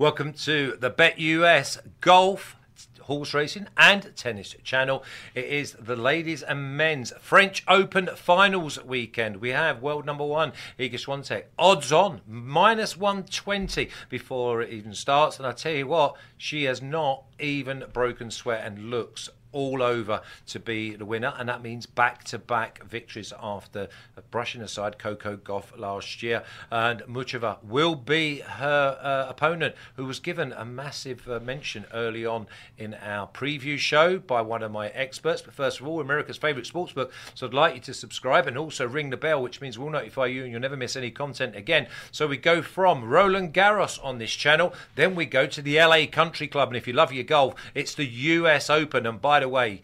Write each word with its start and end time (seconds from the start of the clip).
Welcome 0.00 0.32
to 0.32 0.78
the 0.80 0.90
BetUS 0.90 1.78
Golf 2.00 2.56
horse 3.02 3.34
racing 3.34 3.66
and 3.76 4.10
tennis 4.16 4.56
channel. 4.64 5.04
It 5.34 5.44
is 5.44 5.72
the 5.74 5.94
ladies 5.94 6.42
and 6.42 6.74
men's 6.74 7.12
French 7.20 7.62
Open 7.68 8.08
finals 8.16 8.82
weekend. 8.82 9.42
We 9.42 9.50
have 9.50 9.82
world 9.82 10.06
number 10.06 10.24
one, 10.24 10.54
Iga 10.78 10.94
Swiatek, 10.94 11.44
odds 11.58 11.92
on, 11.92 12.22
minus 12.26 12.96
120 12.96 13.90
before 14.08 14.62
it 14.62 14.70
even 14.70 14.94
starts. 14.94 15.36
And 15.36 15.46
I 15.46 15.52
tell 15.52 15.74
you 15.74 15.88
what, 15.88 16.16
she 16.38 16.64
has 16.64 16.80
not 16.80 17.24
even 17.38 17.84
broken 17.92 18.30
sweat 18.30 18.64
and 18.64 18.88
looks 18.88 19.28
all 19.52 19.82
over 19.82 20.22
to 20.46 20.58
be 20.58 20.94
the 20.96 21.04
winner, 21.04 21.34
and 21.38 21.48
that 21.48 21.62
means 21.62 21.86
back 21.86 22.24
to 22.24 22.38
back 22.38 22.82
victories 22.84 23.32
after 23.42 23.88
brushing 24.30 24.62
aside 24.62 24.98
Coco 24.98 25.36
Gauff 25.36 25.76
last 25.78 26.22
year. 26.22 26.42
And 26.70 27.00
Muchova 27.02 27.62
will 27.62 27.94
be 27.94 28.40
her 28.40 28.98
uh, 29.00 29.30
opponent, 29.30 29.74
who 29.96 30.06
was 30.06 30.20
given 30.20 30.52
a 30.52 30.64
massive 30.64 31.28
uh, 31.28 31.40
mention 31.40 31.86
early 31.92 32.24
on 32.24 32.46
in 32.78 32.94
our 32.94 33.26
preview 33.26 33.78
show 33.78 34.18
by 34.18 34.40
one 34.40 34.62
of 34.62 34.70
my 34.70 34.88
experts. 34.88 35.42
But 35.42 35.54
first 35.54 35.80
of 35.80 35.86
all, 35.86 36.00
America's 36.00 36.36
favourite 36.36 36.66
sportsbook. 36.66 37.10
So 37.34 37.46
I'd 37.46 37.54
like 37.54 37.74
you 37.74 37.80
to 37.82 37.94
subscribe 37.94 38.46
and 38.46 38.56
also 38.56 38.86
ring 38.86 39.10
the 39.10 39.16
bell, 39.16 39.42
which 39.42 39.60
means 39.60 39.78
we'll 39.78 39.90
notify 39.90 40.26
you 40.26 40.42
and 40.42 40.52
you'll 40.52 40.60
never 40.60 40.76
miss 40.76 40.96
any 40.96 41.10
content 41.10 41.56
again. 41.56 41.86
So 42.10 42.26
we 42.26 42.36
go 42.36 42.62
from 42.62 43.04
Roland 43.04 43.54
Garros 43.54 44.02
on 44.04 44.18
this 44.18 44.32
channel, 44.32 44.74
then 44.94 45.14
we 45.14 45.26
go 45.26 45.46
to 45.46 45.62
the 45.62 45.78
LA 45.78 46.06
Country 46.06 46.48
Club. 46.48 46.68
And 46.68 46.76
if 46.76 46.86
you 46.86 46.92
love 46.92 47.12
your 47.12 47.24
golf, 47.24 47.54
it's 47.74 47.94
the 47.94 48.06
US 48.06 48.70
Open. 48.70 49.06
And 49.06 49.20
by 49.20 49.39
the 49.40 49.48
way, 49.48 49.82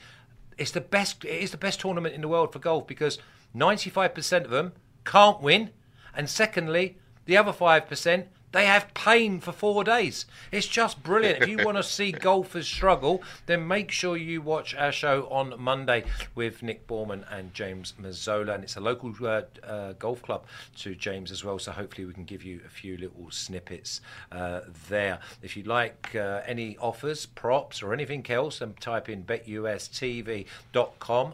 it's 0.57 0.71
the 0.71 0.81
best. 0.81 1.25
It 1.25 1.43
is 1.43 1.51
the 1.51 1.57
best 1.57 1.81
tournament 1.81 2.15
in 2.15 2.21
the 2.21 2.29
world 2.29 2.53
for 2.53 2.59
golf 2.59 2.87
because 2.87 3.19
95% 3.55 4.45
of 4.45 4.51
them 4.51 4.73
can't 5.05 5.41
win, 5.41 5.71
and 6.15 6.29
secondly, 6.29 6.99
the 7.27 7.37
other 7.37 7.53
five 7.53 7.89
percent 7.89 8.29
they 8.53 8.67
have 8.67 8.95
pain 8.95 9.41
for 9.41 9.53
four 9.53 9.85
days. 9.85 10.25
It's 10.51 10.67
just 10.67 11.03
brilliant. 11.03 11.43
If 11.43 11.49
you 11.49 11.59
want 11.65 11.77
to 11.77 11.83
see 11.97 12.13
golfers 12.13 12.67
struggle, 12.67 13.23
then 13.47 13.67
make 13.69 13.91
sure 13.91 14.17
you 14.17 14.41
watch 14.41 14.75
our 14.75 14.93
show 14.93 15.29
on 15.31 15.55
Monday 15.59 16.05
with 16.35 16.63
Nick 16.63 16.87
Borman 16.87 17.25
and 17.31 17.53
James 17.53 17.93
Mazzola. 18.01 18.55
And 18.55 18.65
it's 18.65 18.77
a 18.77 18.81
local 18.81 19.15
uh, 19.23 19.43
uh, 19.63 19.93
golf 19.95 20.23
club 20.23 20.45
to 20.79 20.95
James 20.95 21.31
as 21.31 21.45
well. 21.45 21.59
So 21.59 21.73
hopefully 21.73 22.07
we 22.07 22.15
can 22.15 22.25
give 22.25 22.45
you 22.45 22.61
a 22.65 22.69
few 22.69 22.97
little 22.97 23.31
snippets 23.31 24.01
uh, 24.33 24.61
there. 24.89 25.19
If 25.43 25.57
you'd 25.57 25.67
like 25.67 26.15
uh, 26.15 26.43
any 26.47 26.77
offers, 26.79 27.27
props, 27.27 27.83
or 27.83 27.93
anything 27.93 28.25
else, 28.31 28.61
then 28.61 28.75
type 28.81 29.09
in 29.09 29.25
betustv.com 29.25 30.47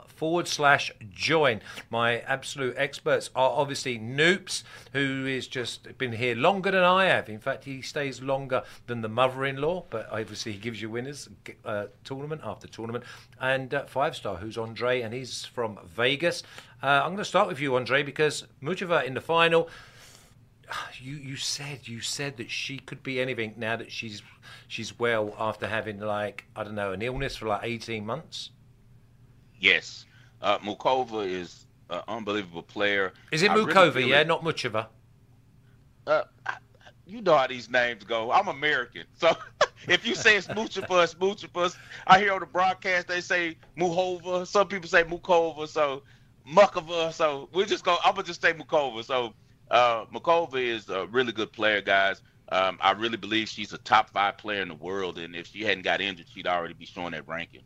forward 0.06 0.48
slash 0.48 0.90
join. 1.12 1.60
My 1.90 2.20
absolute 2.20 2.74
experts 2.76 3.30
are 3.34 3.50
obviously 3.50 3.98
Noops, 3.98 4.64
who 4.92 5.26
is 5.26 5.46
just 5.46 5.98
been 5.98 6.12
here 6.12 6.34
longer 6.34 6.70
than 6.70 6.82
I 6.82 7.01
have. 7.06 7.28
In 7.28 7.38
fact, 7.38 7.64
he 7.64 7.82
stays 7.82 8.22
longer 8.22 8.62
than 8.86 9.00
the 9.00 9.08
mother-in-law, 9.08 9.86
but 9.90 10.08
obviously 10.10 10.52
he 10.52 10.58
gives 10.58 10.80
you 10.80 10.90
winners 10.90 11.28
uh, 11.64 11.86
tournament 12.04 12.42
after 12.44 12.66
tournament. 12.66 13.04
And 13.40 13.72
uh, 13.72 13.84
five 13.86 14.16
star, 14.16 14.36
who's 14.36 14.58
Andre, 14.58 15.02
and 15.02 15.12
he's 15.14 15.44
from 15.44 15.78
Vegas. 15.84 16.42
Uh, 16.82 16.86
I'm 17.02 17.10
going 17.10 17.18
to 17.18 17.24
start 17.24 17.48
with 17.48 17.60
you, 17.60 17.76
Andre, 17.76 18.02
because 18.02 18.44
Muchova 18.62 19.04
in 19.04 19.14
the 19.14 19.20
final. 19.20 19.68
You 21.00 21.16
you 21.16 21.36
said 21.36 21.86
you 21.86 22.00
said 22.00 22.36
that 22.38 22.50
she 22.50 22.78
could 22.78 23.02
be 23.02 23.20
anything 23.20 23.54
now 23.58 23.76
that 23.76 23.92
she's 23.92 24.22
she's 24.68 24.98
well 24.98 25.34
after 25.38 25.66
having 25.66 25.98
like 26.00 26.44
I 26.56 26.64
don't 26.64 26.76
know 26.76 26.92
an 26.92 27.02
illness 27.02 27.36
for 27.36 27.48
like 27.48 27.60
18 27.64 28.06
months. 28.06 28.50
Yes, 29.58 30.06
uh, 30.40 30.58
Muchova 30.58 31.26
is 31.26 31.66
an 31.90 32.00
unbelievable 32.08 32.62
player. 32.62 33.12
Is 33.30 33.42
it 33.42 33.50
Mukova? 33.50 33.94
Really 33.94 34.10
yeah, 34.10 34.20
it, 34.20 34.26
not 34.26 34.42
Muchova. 34.42 34.86
Uh, 36.06 36.22
you 37.06 37.20
know 37.20 37.36
how 37.36 37.46
these 37.46 37.68
names 37.70 38.04
go. 38.04 38.30
I'm 38.30 38.48
American, 38.48 39.04
so 39.14 39.32
if 39.88 40.06
you 40.06 40.14
say 40.14 40.36
it's 40.36 40.46
Muchapa, 40.46 41.04
it's 41.04 41.78
I 42.06 42.18
hear 42.20 42.32
on 42.32 42.40
the 42.40 42.46
broadcast 42.46 43.08
they 43.08 43.20
say 43.20 43.56
Muhova. 43.78 44.46
Some 44.46 44.68
people 44.68 44.88
say 44.88 45.04
Mukova. 45.04 45.68
So 45.68 46.02
Mukova. 46.48 47.12
So 47.12 47.48
we're 47.52 47.66
just 47.66 47.84
go. 47.84 47.96
I'm 48.04 48.14
gonna 48.14 48.26
just 48.26 48.40
say 48.40 48.52
Mukova. 48.52 49.04
So 49.04 49.34
uh, 49.70 50.04
Mukova 50.06 50.54
is 50.54 50.88
a 50.88 51.06
really 51.06 51.32
good 51.32 51.52
player, 51.52 51.80
guys. 51.80 52.22
Um, 52.50 52.78
I 52.80 52.92
really 52.92 53.16
believe 53.16 53.48
she's 53.48 53.72
a 53.72 53.78
top 53.78 54.10
five 54.10 54.36
player 54.38 54.62
in 54.62 54.68
the 54.68 54.74
world, 54.74 55.18
and 55.18 55.34
if 55.34 55.46
she 55.46 55.62
hadn't 55.62 55.84
got 55.84 56.00
injured, 56.00 56.26
she'd 56.28 56.46
already 56.46 56.74
be 56.74 56.84
showing 56.84 57.12
that 57.12 57.26
ranking. 57.26 57.62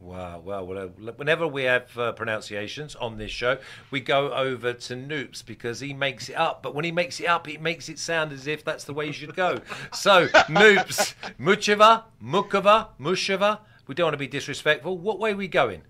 Wow, 0.00 0.40
wow. 0.40 0.64
Well, 0.64 0.78
uh, 0.78 1.12
whenever 1.12 1.46
we 1.46 1.64
have 1.64 1.96
uh, 1.98 2.12
pronunciations 2.12 2.94
on 2.94 3.18
this 3.18 3.30
show, 3.30 3.58
we 3.90 4.00
go 4.00 4.32
over 4.32 4.72
to 4.72 4.94
Noops 4.94 5.44
because 5.44 5.80
he 5.80 5.92
makes 5.92 6.30
it 6.30 6.36
up. 6.36 6.62
But 6.62 6.74
when 6.74 6.86
he 6.86 6.90
makes 6.90 7.20
it 7.20 7.26
up, 7.26 7.46
he 7.46 7.58
makes 7.58 7.90
it 7.90 7.98
sound 7.98 8.32
as 8.32 8.46
if 8.46 8.64
that's 8.64 8.84
the 8.84 8.94
way 8.94 9.06
you 9.06 9.12
should 9.12 9.36
go. 9.36 9.60
so, 9.92 10.28
Noops, 10.48 11.14
Mucheva, 11.38 12.04
Mukova, 12.22 12.88
Musheva. 12.98 13.58
We 13.86 13.94
don't 13.94 14.06
want 14.06 14.14
to 14.14 14.18
be 14.18 14.26
disrespectful. 14.26 14.96
What 14.96 15.18
way 15.18 15.32
are 15.32 15.36
we 15.36 15.48
going? 15.48 15.82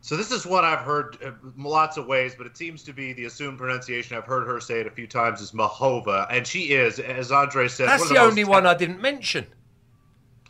So 0.00 0.16
this 0.16 0.32
is 0.32 0.44
what 0.44 0.64
I've 0.64 0.84
heard 0.84 1.16
uh, 1.24 1.32
lots 1.56 1.96
of 1.96 2.06
ways, 2.06 2.34
but 2.36 2.46
it 2.46 2.56
seems 2.56 2.82
to 2.84 2.92
be 2.92 3.12
the 3.12 3.26
assumed 3.26 3.58
pronunciation. 3.58 4.16
I've 4.16 4.24
heard 4.24 4.46
her 4.46 4.60
say 4.60 4.80
it 4.80 4.86
a 4.86 4.90
few 4.90 5.06
times 5.06 5.40
is 5.40 5.52
Mahova, 5.52 6.26
and 6.30 6.46
she 6.46 6.72
is, 6.72 6.98
as 6.98 7.30
Andre 7.30 7.68
said. 7.68 7.88
That's 7.88 8.08
the, 8.08 8.14
the 8.14 8.20
only 8.20 8.44
one 8.44 8.66
I 8.66 8.74
didn't 8.74 9.00
mention. 9.00 9.46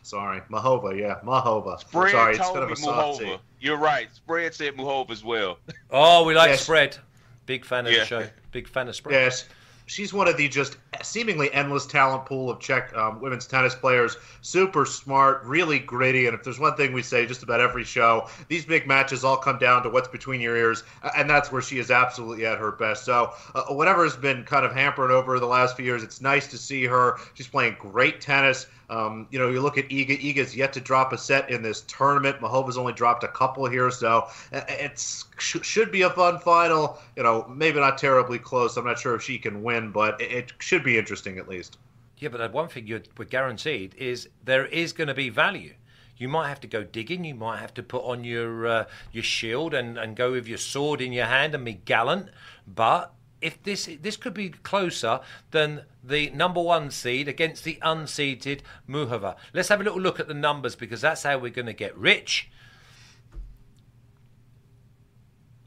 Sorry, 0.07 0.41
Mahova. 0.49 0.97
Yeah, 0.97 1.19
Mahova. 1.23 1.79
Spread 1.79 2.11
Sorry, 2.11 2.37
told 2.37 2.55
me 2.55 2.75
Mahova. 2.75 3.39
You're 3.59 3.77
right. 3.77 4.07
Spread 4.13 4.53
said 4.53 4.75
Mahova 4.75 5.11
as 5.11 5.23
well. 5.23 5.59
Oh, 5.91 6.25
we 6.25 6.33
like 6.33 6.51
yes. 6.51 6.61
spread. 6.61 6.97
Big 7.45 7.65
fan 7.65 7.85
of 7.85 7.91
yeah. 7.91 7.99
the 7.99 8.05
show. 8.05 8.27
Big 8.51 8.67
fan 8.67 8.87
of 8.87 8.95
spread. 8.95 9.13
Yes 9.13 9.45
she's 9.87 10.13
one 10.13 10.27
of 10.27 10.37
the 10.37 10.47
just 10.47 10.77
seemingly 11.01 11.51
endless 11.53 11.85
talent 11.85 12.25
pool 12.25 12.49
of 12.49 12.59
Czech 12.59 12.95
um, 12.95 13.19
women's 13.19 13.47
tennis 13.47 13.73
players. 13.73 14.17
Super 14.41 14.85
smart, 14.85 15.43
really 15.43 15.79
gritty. 15.79 16.27
And 16.27 16.35
if 16.35 16.43
there's 16.43 16.59
one 16.59 16.75
thing 16.75 16.93
we 16.93 17.01
say 17.01 17.25
just 17.25 17.41
about 17.41 17.59
every 17.59 17.83
show, 17.83 18.29
these 18.49 18.65
big 18.65 18.85
matches 18.85 19.23
all 19.23 19.37
come 19.37 19.57
down 19.57 19.81
to 19.83 19.89
what's 19.89 20.07
between 20.07 20.39
your 20.39 20.55
ears, 20.55 20.83
and 21.15 21.29
that's 21.29 21.51
where 21.51 21.61
she 21.61 21.79
is 21.79 21.89
absolutely 21.89 22.45
at 22.45 22.59
her 22.59 22.71
best. 22.71 23.05
So 23.05 23.33
uh, 23.55 23.63
whatever 23.73 24.03
has 24.03 24.15
been 24.15 24.43
kind 24.43 24.65
of 24.65 24.73
hampering 24.73 25.11
over 25.11 25.39
the 25.39 25.47
last 25.47 25.75
few 25.75 25.85
years, 25.85 26.03
it's 26.03 26.21
nice 26.21 26.47
to 26.47 26.57
see 26.57 26.85
her. 26.85 27.17
She's 27.33 27.47
playing 27.47 27.77
great 27.79 28.21
tennis. 28.21 28.67
Um, 28.89 29.27
you 29.31 29.39
know, 29.39 29.49
you 29.49 29.61
look 29.61 29.77
at 29.77 29.89
Iga. 29.89 30.21
Iga's 30.21 30.55
yet 30.55 30.73
to 30.73 30.79
drop 30.79 31.11
a 31.11 31.17
set 31.17 31.49
in 31.49 31.61
this 31.61 31.81
tournament. 31.81 32.39
Mahova's 32.39 32.77
only 32.77 32.93
dropped 32.93 33.23
a 33.23 33.27
couple 33.27 33.67
here, 33.69 33.91
so 33.91 34.27
it's 34.51 35.25
should 35.37 35.91
be 35.91 36.03
a 36.03 36.09
fun 36.09 36.39
final. 36.39 36.97
You 37.15 37.23
know, 37.23 37.45
maybe 37.49 37.79
not 37.79 37.97
terribly 37.97 38.39
close. 38.39 38.77
I'm 38.77 38.85
not 38.85 38.99
sure 38.99 39.15
if 39.15 39.21
she 39.21 39.39
can 39.39 39.61
win, 39.61 39.91
but 39.91 40.21
it 40.21 40.53
should 40.59 40.83
be 40.83 40.97
interesting 40.97 41.37
at 41.37 41.49
least. 41.49 41.77
Yeah, 42.17 42.29
but 42.29 42.51
one 42.53 42.69
thing 42.69 42.87
you're 42.87 43.01
guaranteed 43.29 43.93
is 43.95 44.29
there 44.43 44.65
is 44.65 44.93
going 44.93 45.07
to 45.07 45.13
be 45.13 45.29
value. 45.29 45.73
You 46.15 46.27
might 46.27 46.49
have 46.49 46.59
to 46.61 46.67
go 46.67 46.83
digging. 46.83 47.25
You 47.25 47.35
might 47.35 47.59
have 47.59 47.75
to 47.75 47.83
put 47.83 48.03
on 48.03 48.23
your 48.23 48.67
uh, 48.67 48.85
your 49.11 49.23
shield 49.23 49.73
and, 49.73 49.97
and 49.97 50.15
go 50.15 50.31
with 50.31 50.47
your 50.47 50.57
sword 50.57 51.01
in 51.01 51.11
your 51.11 51.25
hand 51.25 51.53
and 51.53 51.63
be 51.63 51.73
gallant. 51.73 52.29
But 52.65 53.13
if 53.41 53.61
this 53.63 53.89
this 54.01 54.17
could 54.17 54.33
be 54.33 54.49
closer 54.49 55.19
than 55.51 55.83
the 56.03 56.29
number 56.31 56.61
one 56.61 56.89
seed 56.91 57.27
against 57.27 57.63
the 57.63 57.77
unseeded 57.83 58.61
Muhova. 58.89 59.35
Let's 59.53 59.69
have 59.69 59.81
a 59.81 59.83
little 59.83 59.99
look 59.99 60.19
at 60.19 60.27
the 60.27 60.33
numbers 60.33 60.75
because 60.75 61.01
that's 61.01 61.23
how 61.23 61.37
we're 61.37 61.51
going 61.51 61.67
to 61.67 61.73
get 61.73 61.95
rich. 61.97 62.49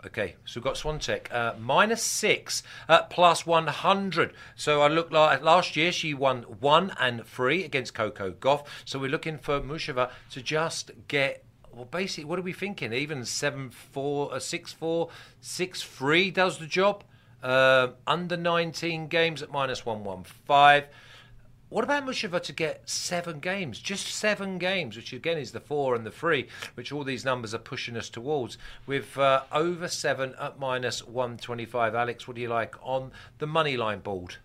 Okay, 0.04 0.36
so 0.46 0.58
we've 0.58 0.64
got 0.64 0.76
Swiatek 0.76 1.30
uh, 1.30 1.54
minus 1.58 2.02
six 2.02 2.62
uh, 2.88 3.02
plus 3.02 3.44
100. 3.44 4.32
So 4.56 4.80
I 4.80 4.88
look 4.88 5.12
like 5.12 5.42
last 5.42 5.76
year 5.76 5.92
she 5.92 6.14
won 6.14 6.44
one 6.44 6.94
and 6.98 7.26
three 7.26 7.64
against 7.64 7.92
Coco 7.92 8.30
Gauff. 8.30 8.64
So 8.86 8.98
we're 8.98 9.10
looking 9.10 9.36
for 9.36 9.60
Muchova 9.60 10.10
to 10.30 10.40
just 10.40 10.90
get 11.06 11.44
well, 11.72 11.84
basically, 11.84 12.24
what 12.24 12.38
are 12.38 12.42
we 12.42 12.52
thinking? 12.52 12.92
Even 12.92 13.24
7 13.24 13.70
4, 13.70 14.34
uh, 14.34 14.38
6 14.40 14.72
4, 14.72 15.08
6 15.40 15.82
3 15.82 16.30
does 16.30 16.58
the 16.58 16.66
job. 16.66 17.04
Uh, 17.42 17.88
under 18.06 18.36
19 18.36 19.08
games 19.08 19.42
at 19.42 19.50
minus 19.50 19.86
115. 19.86 20.88
What 21.70 21.84
about 21.84 22.04
Muchova 22.04 22.42
to 22.42 22.52
get 22.52 22.88
seven 22.90 23.38
games? 23.38 23.78
Just 23.78 24.08
seven 24.08 24.58
games, 24.58 24.96
which 24.96 25.12
again 25.12 25.38
is 25.38 25.52
the 25.52 25.60
four 25.60 25.94
and 25.94 26.04
the 26.04 26.10
three, 26.10 26.48
which 26.74 26.90
all 26.90 27.04
these 27.04 27.24
numbers 27.24 27.54
are 27.54 27.58
pushing 27.58 27.96
us 27.96 28.08
towards. 28.08 28.58
With 28.86 29.16
uh, 29.16 29.44
over 29.52 29.86
seven 29.86 30.34
at 30.40 30.58
minus 30.58 31.06
125. 31.06 31.94
Alex, 31.94 32.26
what 32.26 32.34
do 32.34 32.42
you 32.42 32.48
like 32.48 32.74
on 32.82 33.12
the 33.38 33.46
money 33.46 33.76
line 33.76 34.00
board? 34.00 34.36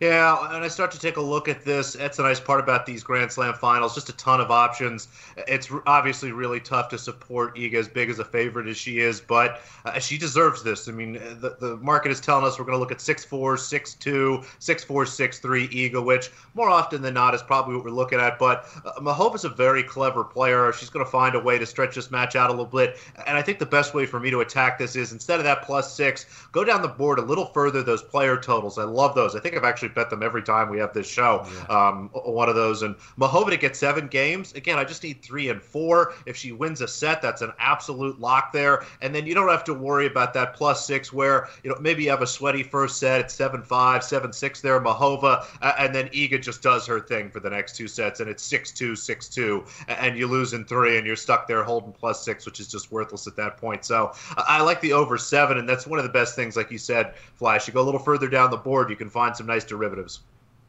Yeah, 0.00 0.54
and 0.54 0.64
I 0.64 0.68
start 0.68 0.90
to 0.92 0.98
take 0.98 1.18
a 1.18 1.20
look 1.20 1.46
at 1.46 1.62
this. 1.62 1.92
That's 1.92 2.18
a 2.18 2.22
nice 2.22 2.40
part 2.40 2.58
about 2.58 2.86
these 2.86 3.02
Grand 3.02 3.30
Slam 3.30 3.52
finals. 3.52 3.94
Just 3.94 4.08
a 4.08 4.14
ton 4.14 4.40
of 4.40 4.50
options. 4.50 5.08
It's 5.46 5.68
obviously 5.84 6.32
really 6.32 6.58
tough 6.58 6.88
to 6.88 6.98
support 6.98 7.54
Iga 7.54 7.74
as 7.74 7.86
big 7.86 8.08
as 8.08 8.18
a 8.18 8.24
favorite 8.24 8.66
as 8.66 8.78
she 8.78 9.00
is, 9.00 9.20
but 9.20 9.60
uh, 9.84 9.98
she 9.98 10.16
deserves 10.16 10.62
this. 10.62 10.88
I 10.88 10.92
mean, 10.92 11.12
the, 11.12 11.54
the 11.60 11.76
market 11.82 12.10
is 12.12 12.18
telling 12.18 12.46
us 12.46 12.58
we're 12.58 12.64
going 12.64 12.76
to 12.76 12.80
look 12.80 12.90
at 12.90 12.96
6'4, 12.96 13.28
6'2, 13.28 14.42
6'4, 14.42 14.86
6'3 14.86 15.90
Iga, 15.90 16.02
which 16.02 16.30
more 16.54 16.70
often 16.70 17.02
than 17.02 17.12
not 17.12 17.34
is 17.34 17.42
probably 17.42 17.74
what 17.74 17.84
we're 17.84 17.90
looking 17.90 18.20
at. 18.20 18.38
But 18.38 18.64
uh, 18.86 19.30
is 19.34 19.44
a 19.44 19.50
very 19.50 19.82
clever 19.82 20.24
player. 20.24 20.72
She's 20.72 20.88
going 20.88 21.04
to 21.04 21.10
find 21.10 21.34
a 21.34 21.40
way 21.40 21.58
to 21.58 21.66
stretch 21.66 21.94
this 21.94 22.10
match 22.10 22.36
out 22.36 22.48
a 22.48 22.52
little 22.54 22.64
bit. 22.64 22.96
And 23.26 23.36
I 23.36 23.42
think 23.42 23.58
the 23.58 23.66
best 23.66 23.92
way 23.92 24.06
for 24.06 24.18
me 24.18 24.30
to 24.30 24.40
attack 24.40 24.78
this 24.78 24.96
is 24.96 25.12
instead 25.12 25.40
of 25.40 25.44
that 25.44 25.60
plus 25.60 25.94
six, 25.94 26.24
go 26.52 26.64
down 26.64 26.80
the 26.80 26.88
board 26.88 27.18
a 27.18 27.22
little 27.22 27.44
further, 27.44 27.82
those 27.82 28.02
player 28.02 28.38
totals. 28.38 28.78
I 28.78 28.84
love 28.84 29.14
those. 29.14 29.36
I 29.36 29.40
think 29.40 29.54
I've 29.54 29.64
actually 29.64 29.89
should 29.90 29.94
bet 29.94 30.10
them 30.10 30.22
every 30.22 30.42
time 30.42 30.70
we 30.70 30.78
have 30.78 30.92
this 30.92 31.08
show. 31.08 31.46
Yeah. 31.68 31.88
Um, 31.88 32.10
one 32.12 32.48
of 32.48 32.54
those. 32.54 32.82
And 32.82 32.96
Muchova 33.18 33.50
to 33.50 33.56
get 33.56 33.76
seven 33.76 34.06
games. 34.06 34.52
Again, 34.54 34.78
I 34.78 34.84
just 34.84 35.02
need 35.02 35.22
three 35.22 35.48
and 35.48 35.60
four. 35.60 36.14
If 36.26 36.36
she 36.36 36.52
wins 36.52 36.80
a 36.80 36.88
set, 36.88 37.20
that's 37.22 37.42
an 37.42 37.52
absolute 37.58 38.20
lock 38.20 38.52
there. 38.52 38.84
And 39.02 39.14
then 39.14 39.26
you 39.26 39.34
don't 39.34 39.48
have 39.48 39.64
to 39.64 39.74
worry 39.74 40.06
about 40.06 40.34
that 40.34 40.54
plus 40.54 40.86
six 40.86 41.12
where, 41.12 41.48
you 41.62 41.70
know, 41.70 41.76
maybe 41.80 42.04
you 42.04 42.10
have 42.10 42.22
a 42.22 42.26
sweaty 42.26 42.62
first 42.62 42.98
set 42.98 43.20
at 43.20 43.30
seven 43.30 43.62
five, 43.62 44.04
seven 44.04 44.32
six 44.32 44.60
there, 44.60 44.80
Muchova, 44.80 45.44
uh, 45.62 45.72
and 45.78 45.94
then 45.94 46.08
Iga 46.08 46.40
just 46.40 46.62
does 46.62 46.86
her 46.86 47.00
thing 47.00 47.30
for 47.30 47.40
the 47.40 47.50
next 47.50 47.76
two 47.76 47.88
sets, 47.88 48.20
and 48.20 48.28
it's 48.28 48.42
six 48.42 48.70
two, 48.70 48.94
six 48.94 49.28
two, 49.28 49.64
and 49.88 50.16
you 50.16 50.26
lose 50.26 50.52
in 50.52 50.64
three, 50.64 50.98
and 50.98 51.06
you're 51.06 51.16
stuck 51.16 51.46
there 51.46 51.62
holding 51.62 51.92
plus 51.92 52.24
six, 52.24 52.46
which 52.46 52.60
is 52.60 52.68
just 52.68 52.92
worthless 52.92 53.26
at 53.26 53.36
that 53.36 53.56
point. 53.56 53.84
So 53.84 54.12
I 54.36 54.62
like 54.62 54.80
the 54.80 54.92
over 54.92 55.18
seven, 55.18 55.58
and 55.58 55.68
that's 55.68 55.86
one 55.86 55.98
of 55.98 56.04
the 56.04 56.10
best 56.10 56.36
things, 56.36 56.56
like 56.56 56.70
you 56.70 56.78
said, 56.78 57.14
Flash. 57.34 57.66
You 57.66 57.74
go 57.74 57.80
a 57.80 57.82
little 57.82 58.00
further 58.00 58.28
down 58.28 58.50
the 58.50 58.56
board, 58.56 58.90
you 58.90 58.96
can 58.96 59.10
find 59.10 59.36
some 59.36 59.46
nice 59.46 59.64
derivatives. 59.80 60.20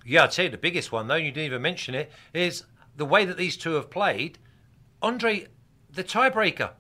Yeah, 0.06 0.24
I'd 0.24 0.34
say 0.34 0.48
the 0.48 0.58
biggest 0.58 0.92
one, 0.92 1.08
though, 1.08 1.16
you 1.16 1.32
didn't 1.32 1.46
even 1.46 1.62
mention 1.62 1.94
it, 1.94 2.12
is 2.34 2.64
the 2.96 3.06
way 3.06 3.26
that 3.26 3.38
these 3.38 3.58
two 3.58 3.74
have 3.74 3.90
played. 3.90 4.40
Andre, 5.02 5.48
the 5.92 6.04
tiebreaker. 6.04 6.72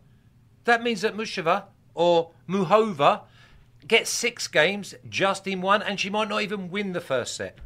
That 0.64 0.82
means 0.82 1.02
that 1.02 1.16
Mushova 1.16 1.66
or 1.94 2.32
Muchova 2.48 3.22
gets 3.88 4.10
six 4.10 4.48
games 4.48 4.96
just 5.10 5.48
in 5.48 5.62
one, 5.62 5.82
and 5.82 6.00
she 6.00 6.10
might 6.10 6.30
not 6.30 6.42
even 6.42 6.70
win 6.70 6.94
the 6.94 7.02
first 7.02 7.36
set. 7.36 7.60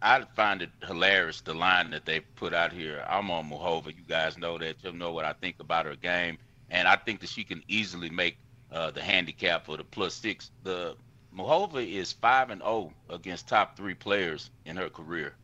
I 0.00 0.24
find 0.34 0.62
it 0.62 0.70
hilarious 0.84 1.42
the 1.42 1.54
line 1.54 1.90
that 1.90 2.04
they 2.04 2.20
put 2.20 2.52
out 2.52 2.72
here. 2.72 3.04
I'm 3.08 3.30
on 3.30 3.50
Muchova. 3.50 3.86
You 3.86 4.02
guys 4.08 4.36
know 4.36 4.58
that. 4.58 4.76
You 4.82 4.92
know 4.92 5.12
what 5.12 5.24
I 5.24 5.32
think 5.34 5.56
about 5.60 5.86
her 5.86 5.94
game, 5.94 6.38
and 6.70 6.88
I 6.88 6.96
think 6.96 7.20
that 7.20 7.28
she 7.28 7.44
can 7.44 7.62
easily 7.68 8.10
make 8.10 8.36
uh, 8.72 8.90
the 8.90 9.00
handicap 9.00 9.64
for 9.64 9.76
the 9.76 9.84
plus 9.84 10.14
six. 10.14 10.50
The 10.64 10.96
Muchova 11.36 11.86
is 11.86 12.12
five 12.12 12.50
and 12.50 12.60
zero 12.60 12.92
oh 13.08 13.14
against 13.14 13.48
top 13.48 13.76
three 13.76 13.94
players 13.94 14.50
in 14.64 14.76
her 14.76 14.88
career. 14.88 15.34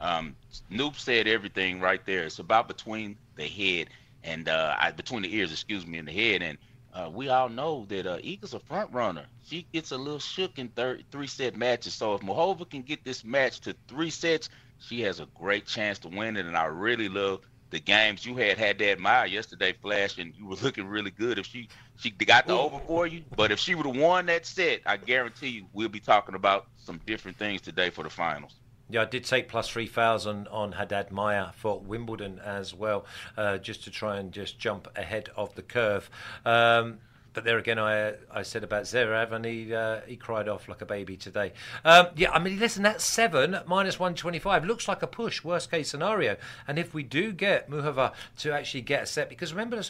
Um, 0.00 0.36
Noop 0.70 0.96
said 0.96 1.26
everything 1.26 1.80
right 1.80 2.04
there. 2.04 2.24
It's 2.24 2.38
about 2.38 2.68
between 2.68 3.16
the 3.36 3.46
head 3.46 3.88
and 4.22 4.48
uh, 4.48 4.76
I, 4.78 4.90
between 4.92 5.22
the 5.22 5.34
ears, 5.34 5.52
excuse 5.52 5.86
me, 5.86 5.98
and 5.98 6.06
the 6.06 6.12
head. 6.12 6.42
And 6.42 6.58
uh, 6.94 7.10
we 7.12 7.28
all 7.28 7.48
know 7.48 7.86
that 7.88 8.06
uh, 8.06 8.18
Iga's 8.18 8.54
a 8.54 8.60
front 8.60 8.92
runner. 8.92 9.24
She 9.44 9.66
gets 9.72 9.90
a 9.90 9.96
little 9.96 10.18
shook 10.18 10.58
in 10.58 10.68
third, 10.68 11.04
three 11.10 11.26
set 11.26 11.56
matches. 11.56 11.94
So 11.94 12.14
if 12.14 12.20
Muchova 12.20 12.68
can 12.68 12.82
get 12.82 13.04
this 13.04 13.24
match 13.24 13.60
to 13.60 13.74
three 13.88 14.10
sets, 14.10 14.50
she 14.80 15.00
has 15.02 15.18
a 15.18 15.26
great 15.34 15.66
chance 15.66 15.98
to 16.00 16.08
win 16.08 16.36
it. 16.36 16.46
And 16.46 16.56
I 16.56 16.66
really 16.66 17.08
love 17.08 17.40
the 17.70 17.80
games 17.80 18.24
you 18.24 18.36
had 18.36 18.58
Haddad 18.58 18.98
Maia 18.98 19.26
yesterday, 19.26 19.72
Flash, 19.72 20.18
and 20.18 20.34
you 20.36 20.46
were 20.46 20.56
looking 20.62 20.86
really 20.86 21.10
good. 21.10 21.38
If 21.38 21.46
she 21.46 21.68
she 21.96 22.10
got 22.10 22.46
the 22.46 22.54
over 22.54 22.78
for 22.86 23.06
you, 23.06 23.24
but 23.36 23.50
if 23.50 23.58
she 23.58 23.74
would 23.74 23.86
have 23.86 23.96
won 23.96 24.26
that 24.26 24.46
set, 24.46 24.80
I 24.86 24.96
guarantee 24.96 25.48
you 25.48 25.66
we'll 25.72 25.88
be 25.88 26.00
talking 26.00 26.34
about 26.34 26.66
some 26.76 27.00
different 27.06 27.36
things 27.38 27.60
today 27.60 27.90
for 27.90 28.04
the 28.04 28.10
finals. 28.10 28.54
Yeah, 28.90 29.02
I 29.02 29.04
did 29.04 29.24
take 29.24 29.48
plus 29.48 29.68
3,000 29.68 30.48
on 30.48 30.72
Haddad 30.72 31.10
Maia 31.10 31.52
for 31.52 31.78
Wimbledon 31.78 32.38
as 32.38 32.72
well, 32.72 33.04
uh, 33.36 33.58
just 33.58 33.84
to 33.84 33.90
try 33.90 34.16
and 34.16 34.32
just 34.32 34.58
jump 34.58 34.88
ahead 34.96 35.28
of 35.36 35.54
the 35.56 35.62
curve. 35.62 36.08
Um, 36.46 37.00
but 37.34 37.44
there 37.44 37.58
again, 37.58 37.78
I 37.78 38.14
I 38.30 38.42
said 38.42 38.64
about 38.64 38.84
Zverev, 38.84 39.32
and 39.32 39.44
he 39.44 39.74
uh, 39.74 40.00
he 40.06 40.16
cried 40.16 40.48
off 40.48 40.68
like 40.68 40.80
a 40.80 40.86
baby 40.86 41.16
today. 41.16 41.52
Um, 41.84 42.08
yeah, 42.16 42.30
I 42.30 42.38
mean, 42.38 42.58
listen, 42.58 42.82
that 42.82 43.00
seven 43.00 43.58
minus 43.66 43.98
one 43.98 44.14
twenty 44.14 44.38
five 44.38 44.64
looks 44.64 44.88
like 44.88 45.02
a 45.02 45.06
push, 45.06 45.44
worst 45.44 45.70
case 45.70 45.90
scenario. 45.90 46.36
And 46.66 46.78
if 46.78 46.94
we 46.94 47.02
do 47.02 47.32
get 47.32 47.70
Muchova 47.70 48.12
to 48.38 48.52
actually 48.52 48.82
get 48.82 49.04
a 49.04 49.06
set, 49.06 49.28
because 49.28 49.52
remember, 49.52 49.80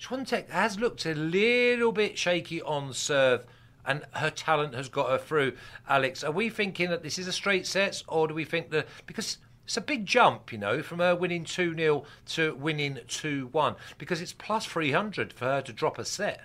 Swiatek 0.00 0.50
has 0.50 0.78
looked 0.78 1.06
a 1.06 1.14
little 1.14 1.92
bit 1.92 2.18
shaky 2.18 2.62
on 2.62 2.92
serve 2.92 3.44
and 3.84 4.04
her 4.12 4.30
talent 4.30 4.74
has 4.74 4.88
got 4.88 5.08
her 5.08 5.18
through. 5.18 5.54
Alex, 5.88 6.22
are 6.22 6.30
we 6.30 6.50
thinking 6.50 6.90
that 6.90 7.02
this 7.02 7.18
is 7.18 7.26
a 7.26 7.32
straight 7.32 7.66
set, 7.66 8.02
or 8.06 8.28
do 8.28 8.34
we 8.34 8.44
think 8.44 8.70
that 8.70 8.86
because 9.06 9.38
it's 9.68 9.76
a 9.76 9.82
big 9.82 10.06
jump, 10.06 10.50
you 10.50 10.56
know, 10.56 10.82
from 10.82 10.98
her 10.98 11.14
winning 11.14 11.44
2 11.44 11.74
0 11.74 12.04
to 12.28 12.54
winning 12.54 13.00
2 13.06 13.48
1 13.52 13.76
because 13.98 14.22
it's 14.22 14.32
plus 14.32 14.64
300 14.64 15.30
for 15.30 15.44
her 15.44 15.60
to 15.60 15.74
drop 15.74 15.98
a 15.98 16.06
set. 16.06 16.40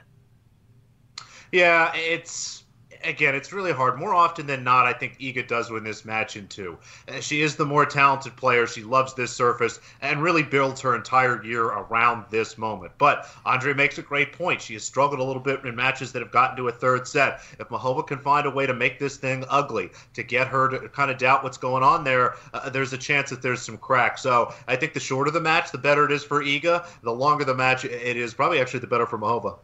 Yeah, 1.54 1.94
it's 1.94 2.64
again, 3.04 3.36
it's 3.36 3.54
really 3.54 3.72
hard. 3.72 4.00
More 4.00 4.16
often 4.16 4.48
than 4.48 4.64
not, 4.64 4.88
I 4.88 4.94
think 4.94 5.20
Iga 5.20 5.48
does 5.48 5.70
win 5.70 5.84
this 5.84 6.04
match 6.04 6.36
in 6.36 6.48
two. 6.48 6.80
Uh, 7.08 7.20
she 7.20 7.44
is 7.44 7.56
the 7.56 7.66
more 7.66 7.86
talented 7.86 8.36
player. 8.36 8.66
She 8.66 8.82
loves 8.82 9.14
this 9.14 9.32
surface 9.32 9.80
and 10.02 10.24
really 10.24 10.42
builds 10.42 10.82
her 10.82 10.96
entire 10.96 11.46
year 11.46 11.66
around 11.66 12.26
this 12.32 12.58
moment. 12.58 12.94
But 12.98 13.30
Andre 13.46 13.76
makes 13.76 14.00
a 14.00 14.02
great 14.02 14.34
point. 14.34 14.64
She 14.64 14.74
has 14.74 14.84
struggled 14.84 15.20
a 15.20 15.24
little 15.24 15.44
bit 15.44 15.64
in 15.64 15.76
matches 15.76 16.12
that 16.14 16.24
have 16.24 16.32
gotten 16.32 16.58
to 16.58 16.70
a 16.70 16.72
third 16.72 17.08
set. 17.08 17.42
If 17.60 17.70
Muchova 17.70 18.08
can 18.08 18.18
find 18.18 18.48
a 18.48 18.50
way 18.50 18.66
to 18.66 18.74
make 18.74 18.98
this 18.98 19.18
thing 19.18 19.46
ugly, 19.48 19.92
to 20.16 20.24
get 20.24 20.48
her 20.48 20.70
to 20.70 20.90
kind 20.90 21.12
of 21.12 21.20
doubt 21.20 21.44
what's 21.44 21.58
going 21.58 21.84
on 21.84 22.04
there, 22.04 22.34
uh, 22.56 22.72
there's 22.72 22.94
a 22.94 22.98
chance 22.98 23.30
that 23.30 23.44
there's 23.44 23.62
some 23.62 23.78
cracks. 23.78 24.24
So 24.24 24.52
I 24.68 24.76
think 24.76 24.94
the 24.94 25.00
shorter 25.00 25.30
the 25.30 25.40
match, 25.40 25.72
the 25.72 25.78
better 25.78 26.04
it 26.06 26.12
is 26.12 26.24
for 26.24 26.44
Iga. 26.44 26.88
The 27.04 27.14
longer 27.14 27.46
the 27.46 27.54
match, 27.54 27.86
it 27.86 28.18
is 28.18 28.34
probably 28.34 28.60
actually 28.60 28.80
the 28.80 28.88
better 28.88 29.06
for 29.06 29.20
Muchova. 29.20 29.60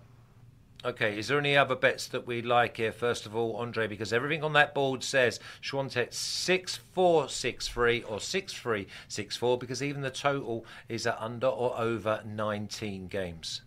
Okay, 0.85 1.19
is 1.19 1.27
there 1.27 1.37
any 1.37 1.57
other 1.57 1.75
bets 1.75 2.07
that 2.07 2.25
we 2.25 2.41
like 2.41 2.77
here? 2.77 2.93
First 2.93 3.25
of 3.25 3.35
all, 3.35 3.57
Andre, 3.57 3.85
because 3.85 4.13
everything 4.13 4.45
on 4.45 4.53
that 4.53 4.73
board 4.73 5.03
says 5.03 5.37
Swiatek 5.61 6.13
6 6.13 6.77
4 6.93 7.27
6 7.27 7.67
3 7.67 8.03
or 8.03 8.21
6 8.21 8.53
3 8.53 8.87
6 9.09 9.35
4 9.35 9.57
because 9.57 9.83
even 9.83 10.01
the 10.01 10.09
total 10.09 10.65
is 10.87 11.05
at 11.05 11.17
under 11.19 11.47
or 11.47 11.77
over 11.77 12.21
19 12.25 13.07
games. 13.07 13.61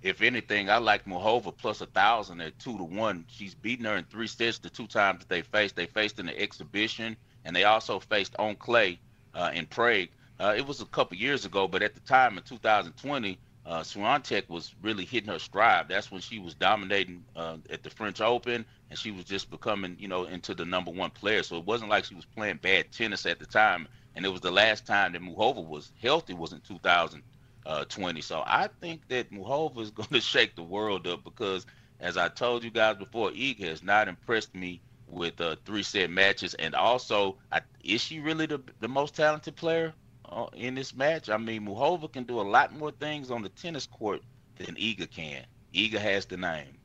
If 0.00 0.22
anything, 0.22 0.70
I 0.70 0.78
like 0.78 1.04
Muchova 1.04 1.54
plus 1.54 1.82
a 1.82 1.86
thousand 1.86 2.40
at 2.40 2.58
two 2.58 2.78
to 2.78 2.84
one. 2.84 3.26
She's 3.28 3.54
beaten 3.54 3.84
her 3.84 3.96
in 3.96 4.04
three 4.04 4.26
sets 4.26 4.58
the 4.58 4.70
two 4.70 4.86
times 4.86 5.20
that 5.20 5.28
they 5.28 5.42
faced. 5.42 5.76
They 5.76 5.86
faced 5.86 6.18
in 6.18 6.26
the 6.26 6.40
exhibition 6.40 7.14
and 7.44 7.54
they 7.54 7.64
also 7.64 8.00
faced 8.00 8.34
on 8.38 8.56
clay 8.56 8.98
uh, 9.34 9.50
in 9.54 9.66
Prague. 9.66 10.08
Uh, 10.40 10.54
it 10.56 10.66
was 10.66 10.80
a 10.80 10.86
couple 10.86 11.18
years 11.18 11.44
ago, 11.44 11.68
but 11.68 11.82
at 11.82 11.94
the 11.94 12.00
time 12.00 12.38
in 12.38 12.42
2020, 12.42 13.38
uh, 13.64 13.80
Swiatek 13.80 14.48
was 14.48 14.74
really 14.82 15.04
hitting 15.04 15.30
her 15.30 15.38
stride. 15.38 15.88
That's 15.88 16.10
when 16.10 16.20
she 16.20 16.38
was 16.38 16.54
dominating 16.54 17.24
uh, 17.36 17.58
at 17.70 17.82
the 17.82 17.90
French 17.90 18.20
Open, 18.20 18.64
and 18.90 18.98
she 18.98 19.10
was 19.12 19.24
just 19.24 19.50
becoming, 19.50 19.96
you 19.98 20.08
know, 20.08 20.24
into 20.24 20.54
the 20.54 20.64
number 20.64 20.90
one 20.90 21.10
player. 21.10 21.42
So 21.42 21.58
it 21.58 21.64
wasn't 21.64 21.90
like 21.90 22.04
she 22.04 22.14
was 22.14 22.24
playing 22.24 22.58
bad 22.62 22.90
tennis 22.90 23.24
at 23.26 23.38
the 23.38 23.46
time. 23.46 23.86
And 24.14 24.24
it 24.26 24.28
was 24.30 24.40
the 24.40 24.50
last 24.50 24.86
time 24.86 25.12
that 25.12 25.22
Muhova 25.22 25.64
was 25.66 25.92
healthy 26.02 26.34
was 26.34 26.52
in 26.52 26.60
2020. 26.60 28.20
So 28.20 28.42
I 28.46 28.68
think 28.80 29.06
that 29.08 29.30
Muhova 29.30 29.80
is 29.80 29.90
going 29.92 30.08
to 30.10 30.20
shake 30.20 30.56
the 30.56 30.62
world 30.62 31.06
up 31.06 31.22
because, 31.24 31.64
as 32.00 32.16
I 32.16 32.28
told 32.28 32.64
you 32.64 32.70
guys 32.70 32.96
before, 32.96 33.30
Iga 33.30 33.64
has 33.68 33.82
not 33.82 34.08
impressed 34.08 34.54
me 34.54 34.82
with 35.06 35.40
uh, 35.40 35.56
three 35.64 35.82
set 35.84 36.10
matches. 36.10 36.54
And 36.54 36.74
also, 36.74 37.38
I, 37.52 37.60
is 37.84 38.00
she 38.02 38.18
really 38.20 38.46
the, 38.46 38.60
the 38.80 38.88
most 38.88 39.14
talented 39.14 39.54
player? 39.56 39.94
Uh, 40.32 40.46
in 40.54 40.74
this 40.74 40.94
match. 40.94 41.28
I 41.28 41.36
mean, 41.36 41.66
Muchova 41.66 42.10
can 42.10 42.24
do 42.24 42.40
a 42.40 42.42
lot 42.42 42.74
more 42.74 42.90
things 42.90 43.30
on 43.30 43.42
the 43.42 43.50
tennis 43.50 43.86
court 43.86 44.22
than 44.56 44.76
Iga 44.76 45.10
can. 45.10 45.44
Iga 45.74 45.98
has 45.98 46.24
the 46.24 46.38
name. 46.38 46.78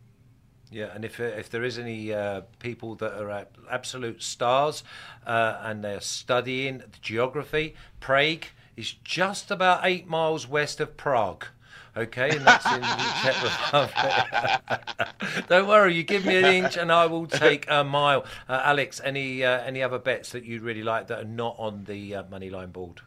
Yeah, 0.70 0.90
and 0.94 1.06
if 1.06 1.22
if 1.22 1.50
there 1.50 1.64
is 1.64 1.80
any 1.80 2.12
uh, 2.12 2.42
people 2.60 2.96
that 2.96 3.14
are 3.14 3.48
absolute 3.72 4.22
stars 4.22 4.84
uh, 5.26 5.60
and 5.62 5.82
they're 5.82 6.02
studying 6.02 6.80
the 6.80 7.00
geography, 7.02 7.76
Prague 8.02 8.48
is 8.76 8.92
just 9.02 9.50
about 9.50 9.86
eight 9.86 10.08
miles 10.08 10.46
west 10.46 10.82
of 10.82 10.98
Prague. 10.98 11.46
Okay, 11.96 12.36
and 12.36 12.46
that's 12.46 12.66
in 12.66 12.82
Czech 13.24 13.42
Republic. 13.44 15.46
Don't 15.48 15.70
worry, 15.70 15.96
you 15.96 16.04
give 16.04 16.26
me 16.26 16.36
an 16.36 16.46
inch 16.46 16.76
and 16.76 16.92
I 16.92 17.06
will 17.06 17.28
take 17.28 17.66
a 17.70 17.86
mile. 17.86 18.26
Uh, 18.50 18.62
Alex, 18.66 19.00
any 19.02 19.46
uh, 19.46 19.62
any 19.62 19.82
other 19.82 20.00
bets 20.00 20.34
that 20.34 20.44
you'd 20.44 20.64
really 20.64 20.84
like 20.84 21.08
that 21.08 21.20
are 21.20 21.34
not 21.44 21.56
on 21.58 21.86
the 21.86 22.16
uh, 22.16 22.24
money 22.30 22.50
line 22.50 22.72
board? 22.72 23.00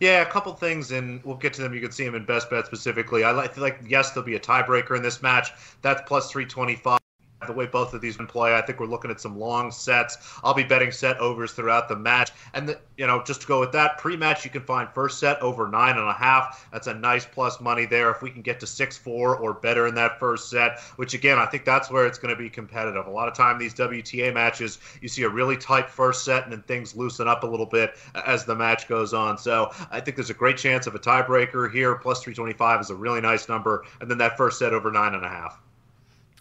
Yeah, 0.00 0.22
a 0.22 0.26
couple 0.26 0.52
things, 0.52 0.92
and 0.92 1.22
we'll 1.24 1.36
get 1.36 1.52
to 1.54 1.62
them. 1.62 1.74
You 1.74 1.80
can 1.80 1.90
see 1.90 2.04
them 2.04 2.14
in 2.14 2.24
best 2.24 2.50
bet 2.50 2.66
specifically. 2.66 3.24
I 3.24 3.32
like, 3.32 3.56
like 3.56 3.80
yes, 3.86 4.12
there'll 4.12 4.26
be 4.26 4.36
a 4.36 4.40
tiebreaker 4.40 4.96
in 4.96 5.02
this 5.02 5.22
match. 5.22 5.50
That's 5.82 6.02
plus 6.06 6.30
three 6.30 6.46
twenty 6.46 6.76
five 6.76 7.00
the 7.46 7.52
way 7.52 7.66
both 7.66 7.94
of 7.94 8.00
these 8.00 8.16
play. 8.16 8.54
I 8.54 8.60
think 8.60 8.80
we're 8.80 8.86
looking 8.86 9.10
at 9.10 9.20
some 9.20 9.38
long 9.38 9.70
sets. 9.70 10.18
I'll 10.42 10.54
be 10.54 10.64
betting 10.64 10.90
set 10.90 11.18
overs 11.18 11.52
throughout 11.52 11.88
the 11.88 11.96
match. 11.96 12.32
And, 12.52 12.68
the, 12.68 12.80
you 12.96 13.06
know, 13.06 13.22
just 13.22 13.42
to 13.42 13.46
go 13.46 13.60
with 13.60 13.70
that, 13.72 13.98
pre 13.98 14.16
match, 14.16 14.44
you 14.44 14.50
can 14.50 14.62
find 14.62 14.88
first 14.88 15.20
set 15.20 15.40
over 15.40 15.68
nine 15.68 15.96
and 15.98 16.08
a 16.08 16.12
half. 16.12 16.68
That's 16.72 16.88
a 16.88 16.94
nice 16.94 17.24
plus 17.24 17.60
money 17.60 17.86
there. 17.86 18.10
If 18.10 18.22
we 18.22 18.30
can 18.30 18.42
get 18.42 18.58
to 18.60 18.66
6 18.66 18.98
4 18.98 19.36
or 19.36 19.54
better 19.54 19.86
in 19.86 19.94
that 19.94 20.18
first 20.18 20.50
set, 20.50 20.80
which 20.96 21.14
again, 21.14 21.38
I 21.38 21.46
think 21.46 21.64
that's 21.64 21.90
where 21.90 22.06
it's 22.06 22.18
going 22.18 22.34
to 22.34 22.40
be 22.40 22.50
competitive. 22.50 23.06
A 23.06 23.10
lot 23.10 23.28
of 23.28 23.34
time, 23.34 23.58
these 23.58 23.74
WTA 23.74 24.34
matches, 24.34 24.78
you 25.00 25.08
see 25.08 25.22
a 25.22 25.28
really 25.28 25.56
tight 25.56 25.88
first 25.88 26.24
set 26.24 26.42
and 26.42 26.52
then 26.52 26.62
things 26.62 26.96
loosen 26.96 27.28
up 27.28 27.44
a 27.44 27.46
little 27.46 27.66
bit 27.66 27.94
as 28.26 28.44
the 28.44 28.54
match 28.54 28.88
goes 28.88 29.14
on. 29.14 29.38
So 29.38 29.70
I 29.90 30.00
think 30.00 30.16
there's 30.16 30.30
a 30.30 30.34
great 30.34 30.56
chance 30.56 30.86
of 30.88 30.94
a 30.94 30.98
tiebreaker 30.98 31.70
here. 31.72 31.94
Plus 31.94 32.22
325 32.22 32.80
is 32.80 32.90
a 32.90 32.96
really 32.96 33.20
nice 33.20 33.48
number. 33.48 33.84
And 34.00 34.10
then 34.10 34.18
that 34.18 34.36
first 34.36 34.58
set 34.58 34.72
over 34.72 34.90
nine 34.90 35.14
and 35.14 35.24
a 35.24 35.28
half. 35.28 35.60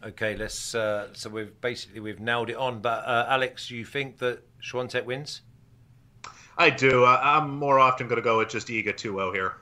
Okay, 0.04 0.36
let's. 0.36 0.75
Uh, 0.75 1.08
so 1.13 1.30
we've 1.30 1.60
basically 1.62 2.00
we've 2.00 2.20
nailed 2.20 2.50
it 2.50 2.56
on. 2.56 2.82
But 2.82 3.06
uh, 3.06 3.25
Alex, 3.30 3.72
you 3.72 3.84
think 3.84 4.20
that 4.20 4.44
Swiatek 4.62 5.06
wins? 5.06 5.42
I 6.58 6.70
do. 6.70 7.06
Uh, 7.06 7.20
I'm 7.22 7.58
more 7.58 7.80
often 7.80 8.08
going 8.08 8.18
to 8.18 8.24
go 8.24 8.39
with 8.39 8.50
just 8.50 8.68
Iga 8.68 8.94
2-0 8.94 9.34
here. 9.34 9.56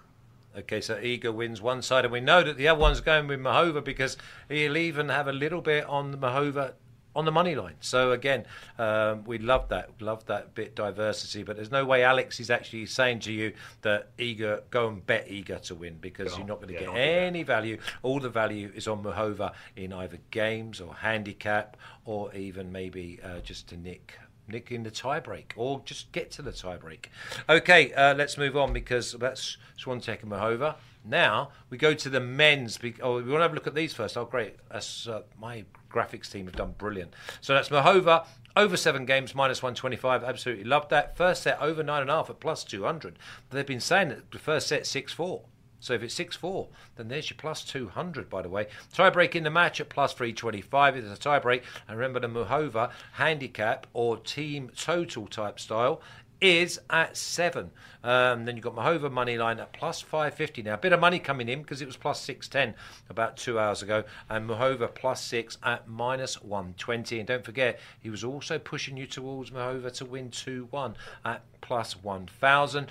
Okay, 0.58 0.80
so 0.80 0.96
Iga 0.96 1.34
wins 1.34 1.62
one 1.62 1.82
side, 1.82 2.06
and 2.06 2.12
we 2.14 2.22
know 2.22 2.42
that 2.42 2.56
the 2.56 2.70
other 2.70 2.80
one's 2.80 3.02
going 3.02 3.28
with 3.28 3.42
Mahova 3.42 3.84
because 3.84 4.16
he'll 4.48 4.78
even 4.78 5.10
have 5.10 5.28
a 5.28 5.34
little 5.34 5.60
bit 5.60 5.86
on 5.86 6.12
the 6.12 6.18
Muchova 6.18 6.74
on 7.16 7.26
the 7.26 7.32
money 7.32 7.56
line. 7.56 7.76
So 7.80 8.12
again, 8.12 8.46
um, 8.78 9.24
we 9.24 9.38
love 9.38 9.70
that, 9.70 9.90
love 10.00 10.26
that 10.26 10.54
bit 10.54 10.76
diversity. 10.76 11.44
But 11.44 11.56
there's 11.56 11.72
no 11.72 11.86
way 11.86 12.04
Alex 12.04 12.40
is 12.40 12.50
actually 12.50 12.86
saying 12.88 13.20
to 13.22 13.32
you 13.32 13.54
that 13.82 14.16
Iga 14.18 14.64
go 14.70 14.88
and 14.90 15.06
bet 15.06 15.28
Iga 15.30 15.62
to 15.64 15.76
win 15.76 15.98
because 16.02 16.34
No, 16.34 16.40
you're 16.40 16.48
not 16.48 16.62
going 16.62 16.68
to 16.70 16.74
yeah, 16.74 16.88
get 16.88 16.96
any 16.98 17.44
value. 17.44 17.78
All 18.04 18.20
the 18.20 18.30
value 18.30 18.72
is 18.76 18.88
on 18.88 19.04
Mahova 19.04 19.54
in 19.76 19.94
either 19.94 20.18
games 20.32 20.82
or 20.82 20.94
handicap 20.94 21.78
or 22.04 22.34
even 22.36 22.72
maybe 22.72 23.20
uh, 23.24 23.40
just 23.40 23.68
to 23.70 23.78
nick. 23.78 24.20
Nick 24.48 24.72
in 24.72 24.84
the 24.84 24.92
tiebreak, 24.92 25.52
or 25.56 25.82
just 25.86 26.12
get 26.12 26.32
to 26.32 26.42
the 26.42 26.52
tiebreak. 26.52 27.06
Okay, 27.50 27.94
uh, 27.94 28.14
let's 28.14 28.38
move 28.38 28.56
on 28.56 28.74
because 28.74 29.14
that's 29.14 29.58
Swiatek 29.80 30.22
and 30.22 30.32
Mahova. 30.32 30.76
Now 31.04 31.50
we 31.70 31.78
go 31.78 31.94
to 31.94 32.10
the 32.10 32.20
men's. 32.20 32.78
Be- 32.78 32.96
oh, 33.02 33.16
we 33.16 33.24
want 33.24 33.40
to 33.40 33.42
have 33.42 33.52
a 33.52 33.56
look 33.56 33.68
at 33.68 33.76
these 33.76 33.94
first. 33.94 34.18
Oh, 34.18 34.26
great! 34.26 34.56
That's, 34.72 35.08
uh, 35.08 35.22
my 35.40 35.66
graphics 35.92 36.32
team 36.32 36.46
have 36.46 36.56
done 36.56 36.74
brilliant. 36.78 37.14
So 37.42 37.54
that's 37.54 37.70
Mahova 37.70 38.26
over 38.56 38.78
seven 38.78 39.06
games, 39.06 39.36
minus 39.36 39.62
one 39.62 39.76
twenty-five. 39.76 40.24
Absolutely 40.24 40.64
loved 40.64 40.90
that. 40.90 41.16
First 41.16 41.44
set 41.44 41.62
over 41.62 41.84
nine 41.84 42.02
and 42.02 42.10
a 42.10 42.14
half 42.14 42.30
at 42.30 42.40
plus 42.40 42.64
two 42.64 42.84
hundred. 42.84 43.20
They've 43.50 43.66
been 43.66 43.80
saying 43.80 44.10
that 44.10 44.32
the 44.32 44.40
first 44.40 44.68
set 44.68 44.86
six 44.88 45.14
four. 45.14 45.44
So 45.86 45.94
if 45.94 46.02
it's 46.02 46.16
6 46.16 46.36
4, 46.36 46.68
then 46.96 47.10
there's 47.10 47.30
your 47.30 47.38
plus 47.38 47.64
200, 47.64 48.28
by 48.28 48.42
the 48.42 48.50
way. 48.50 48.66
Tiebreak 48.92 49.36
in 49.36 49.44
the 49.44 49.52
match 49.52 49.80
at 49.80 49.88
plus 49.88 50.14
325. 50.14 50.96
It's 50.96 51.08
a 51.08 51.30
tiebreak. 51.30 51.62
And 51.88 52.00
remember, 52.00 52.20
the 52.20 52.28
Muhova 52.28 52.90
handicap 53.14 53.86
or 53.94 54.18
team 54.18 54.72
total 54.76 55.28
type 55.28 55.60
style 55.60 56.02
is 56.42 56.80
at 56.90 57.16
7. 57.16 57.70
Um, 58.04 58.46
then 58.46 58.56
you've 58.56 58.64
got 58.64 58.76
Mahova 58.76 59.12
money 59.12 59.38
line 59.38 59.60
at 59.60 59.74
plus 59.74 60.02
550. 60.02 60.64
Now, 60.64 60.74
a 60.74 60.78
bit 60.78 60.92
of 60.92 61.00
money 61.00 61.20
coming 61.20 61.48
in 61.48 61.62
because 61.62 61.84
it 61.84 61.86
was 61.86 61.98
plus 61.98 62.20
610 62.22 62.76
about 63.12 63.38
two 63.38 63.60
hours 63.60 63.84
ago. 63.84 64.06
And 64.28 64.50
Mahova 64.50 64.92
plus 64.92 65.22
6 65.22 65.60
at 65.62 65.88
minus 65.88 66.42
120. 66.42 67.20
And 67.20 67.28
don't 67.28 67.46
forget, 67.46 67.80
he 68.02 68.10
was 68.10 68.24
also 68.24 68.58
pushing 68.58 68.98
you 68.98 69.06
towards 69.06 69.52
Mahova 69.52 69.94
to 69.98 70.06
win 70.06 70.32
2 70.32 70.68
1 70.72 70.96
at 71.26 71.44
plus 71.62 71.96
1000 72.02 72.88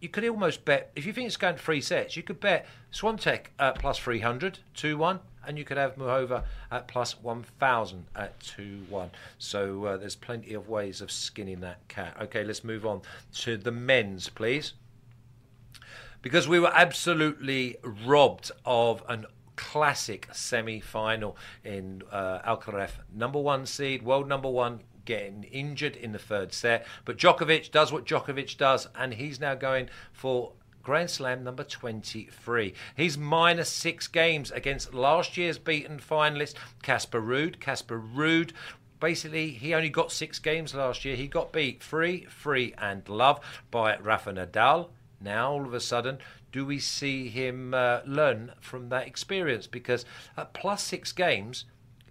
you 0.00 0.08
could 0.08 0.26
almost 0.26 0.64
bet 0.64 0.90
if 0.94 1.06
you 1.06 1.12
think 1.12 1.26
it's 1.26 1.36
going 1.36 1.56
to 1.56 1.62
three 1.62 1.80
sets, 1.80 2.16
you 2.16 2.22
could 2.22 2.40
bet 2.40 2.66
Swiatek 2.92 3.46
at 3.58 3.78
plus 3.78 3.98
300, 3.98 4.60
2 4.74 4.96
1, 4.96 5.20
and 5.46 5.58
you 5.58 5.64
could 5.64 5.76
have 5.76 5.96
Muhova 5.96 6.44
at 6.70 6.86
plus 6.88 7.20
1000 7.20 8.06
at 8.14 8.38
2 8.40 8.86
1. 8.88 9.10
So 9.38 9.84
uh, 9.84 9.96
there's 9.96 10.16
plenty 10.16 10.54
of 10.54 10.68
ways 10.68 11.00
of 11.00 11.10
skinning 11.10 11.60
that 11.60 11.86
cat. 11.88 12.16
Okay, 12.20 12.44
let's 12.44 12.62
move 12.62 12.86
on 12.86 13.02
to 13.36 13.56
the 13.56 13.72
men's, 13.72 14.28
please. 14.28 14.74
Because 16.22 16.48
we 16.48 16.58
were 16.58 16.72
absolutely 16.74 17.76
robbed 17.82 18.50
of 18.64 19.02
an 19.08 19.26
classic 19.56 20.28
semi 20.30 20.78
final 20.78 21.36
in 21.64 22.02
uh, 22.12 22.38
Alcaraz, 22.46 22.90
number 23.12 23.40
one 23.40 23.66
seed, 23.66 24.02
world 24.02 24.28
number 24.28 24.48
one, 24.48 24.80
getting 25.08 25.44
injured 25.44 25.96
in 25.96 26.12
the 26.12 26.18
third 26.18 26.52
set. 26.52 26.86
But 27.06 27.16
Djokovic 27.16 27.70
does 27.70 27.90
what 27.90 28.04
Djokovic 28.04 28.58
does, 28.58 28.88
and 28.94 29.14
he's 29.14 29.40
now 29.40 29.54
going 29.54 29.88
for 30.12 30.52
Grand 30.82 31.08
Slam 31.08 31.42
number 31.42 31.64
23. 31.64 32.74
He's 32.94 33.16
minus 33.16 33.70
six 33.70 34.06
games 34.06 34.50
against 34.50 34.92
last 34.92 35.38
year's 35.38 35.56
beaten 35.56 35.98
finalist, 35.98 36.56
Casper 36.82 37.22
Ruud. 37.22 37.58
Casper 37.58 37.98
Ruud 37.98 38.52
basically 39.00 39.50
he 39.50 39.72
only 39.74 39.88
got 39.88 40.12
six 40.12 40.38
games 40.38 40.74
last 40.74 41.06
year. 41.06 41.16
He 41.16 41.26
got 41.26 41.54
beat 41.54 41.82
free, 41.82 42.26
free, 42.26 42.74
and 42.76 43.08
love 43.08 43.40
by 43.70 43.96
Rafa 43.96 44.34
Nadal. 44.34 44.90
Now 45.22 45.52
all 45.52 45.64
of 45.64 45.72
a 45.72 45.80
sudden, 45.80 46.18
do 46.52 46.66
we 46.66 46.78
see 46.78 47.28
him 47.28 47.72
uh, 47.72 48.00
learn 48.04 48.52
from 48.60 48.90
that 48.90 49.06
experience? 49.06 49.66
Because 49.66 50.04
at 50.36 50.52
plus 50.52 50.82
six 50.82 51.12
games 51.12 51.64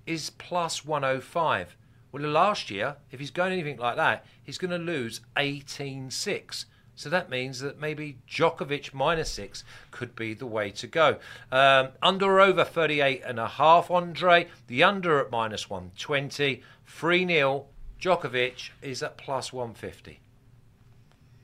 is 0.07 0.31
plus 0.31 0.83
105. 0.83 1.77
Well, 2.11 2.23
last 2.23 2.71
year, 2.71 2.95
if 3.11 3.19
he's 3.19 3.31
going 3.31 3.51
anything 3.51 3.77
like 3.77 3.97
that, 3.97 4.25
he's 4.43 4.57
going 4.57 4.71
to 4.71 4.77
lose 4.77 5.21
18 5.37 6.09
6. 6.09 6.65
So 6.97 7.09
that 7.09 7.29
means 7.29 7.59
that 7.59 7.79
maybe 7.79 8.17
Djokovic 8.27 8.91
minus 8.91 9.29
six 9.29 9.63
could 9.91 10.15
be 10.15 10.33
the 10.33 10.47
way 10.47 10.71
to 10.71 10.87
go. 10.87 11.17
Um, 11.51 11.89
under 12.01 12.25
or 12.25 12.41
over 12.41 12.63
38 12.63 13.21
and 13.23 13.39
a 13.39 13.47
half, 13.47 13.91
Andre. 13.91 14.47
The 14.65 14.83
under 14.83 15.19
at 15.19 15.29
minus 15.29 15.69
120. 15.69 16.63
3 16.87 17.27
0. 17.27 17.65
Djokovic 18.01 18.69
is 18.81 19.03
at 19.03 19.15
plus 19.17 19.53
150. 19.53 20.19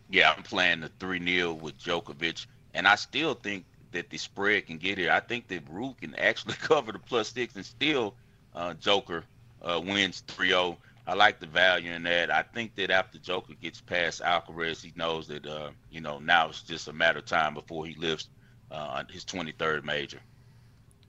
Yeah, 0.09 0.33
I'm 0.35 0.41
playing 0.41 0.81
the 0.81 0.89
3 0.99 1.23
0 1.23 1.53
with 1.53 1.77
Djokovic, 1.77 2.47
and 2.73 2.87
I 2.87 2.95
still 2.95 3.35
think 3.35 3.65
that 3.91 4.09
the 4.09 4.17
spread 4.17 4.65
can 4.65 4.79
get 4.79 4.97
here. 4.97 5.11
I 5.11 5.19
think 5.19 5.47
that 5.49 5.71
Ruud 5.71 5.97
can 6.01 6.15
actually 6.15 6.53
cover 6.61 6.91
the 6.91 6.99
plus 6.99 7.31
six 7.31 7.55
and 7.55 7.65
still 7.65 8.15
uh, 8.55 8.73
Joker 8.73 9.23
uh, 9.63 9.81
wins 9.83 10.23
3-0. 10.27 10.77
I 11.05 11.13
like 11.15 11.39
the 11.39 11.47
value 11.47 11.91
in 11.91 12.03
that. 12.03 12.31
I 12.31 12.43
think 12.43 12.75
that 12.75 12.89
after 12.89 13.17
Joker 13.17 13.53
gets 13.61 13.81
past 13.81 14.21
Alcaraz, 14.21 14.81
he 14.81 14.93
knows 14.95 15.27
that 15.27 15.45
uh, 15.45 15.71
you 15.91 15.99
know 15.99 16.19
now 16.19 16.49
it's 16.49 16.61
just 16.61 16.87
a 16.87 16.93
matter 16.93 17.19
of 17.19 17.25
time 17.25 17.53
before 17.53 17.85
he 17.85 17.95
lifts 17.95 18.29
uh, 18.71 19.03
his 19.09 19.25
23rd 19.25 19.83
major. 19.83 20.19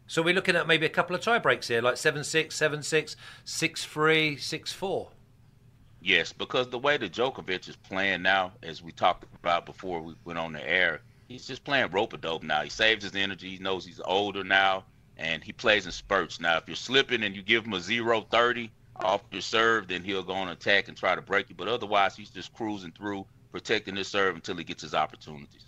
So 0.07 0.21
we're 0.21 0.35
looking 0.35 0.57
at 0.57 0.67
maybe 0.67 0.85
a 0.85 0.91
couple 0.91 1.15
of 1.17 1.23
tie 1.23 1.39
breaks 1.39 1.69
here, 1.69 1.81
like 1.81 1.95
7-6, 1.95 2.49
7-6, 2.49 3.17
6-3, 3.47 4.35
6-4. 4.37 5.09
Yes, 6.03 6.31
because 6.31 6.69
the 6.69 6.79
way 6.79 6.99
that 6.99 7.13
Djokovic 7.13 7.67
is 7.69 7.77
playing 7.77 8.21
now, 8.21 8.53
as 8.63 8.83
we 8.83 8.93
talked 8.93 9.25
about 9.35 9.65
before 9.65 10.03
we 10.03 10.15
went 10.27 10.39
on 10.39 10.53
the 10.53 10.69
air, 10.69 11.01
he's 11.27 11.47
just 11.47 11.65
playing 11.65 11.91
rope 11.91 12.13
a 12.13 12.19
dope 12.19 12.43
now. 12.43 12.61
He 12.61 12.69
saves 12.69 13.03
his 13.03 13.17
energy. 13.17 13.57
He 13.57 13.59
knows 13.63 13.87
he's 13.87 14.01
older 14.05 14.45
now 14.45 14.85
and 15.17 15.43
he 15.43 15.53
plays 15.53 15.87
in 15.87 15.93
spurts. 15.93 16.41
Now, 16.41 16.57
if 16.57 16.65
you're 16.67 16.77
slipping 16.77 17.23
and 17.23 17.35
you 17.35 17.43
give 17.43 17.65
him 17.65 17.73
a 17.75 17.79
0-30 17.79 18.71
off 18.97 19.23
your 19.31 19.43
serve, 19.43 19.89
then 19.89 20.03
he'll 20.03 20.23
go 20.23 20.33
on 20.33 20.49
attack 20.49 20.89
and 20.89 20.97
try 20.97 21.15
to 21.15 21.23
break 21.23 21.49
you. 21.49 21.55
But 21.55 21.69
otherwise, 21.69 22.17
he's 22.17 22.31
just 22.31 22.53
cruising 22.53 22.93
through, 22.93 23.27
protecting 23.53 23.97
his 23.97 24.09
serve 24.09 24.35
until 24.35 24.57
he 24.57 24.65
gets 24.65 24.83
his 24.83 24.95
opportunities. 24.95 25.67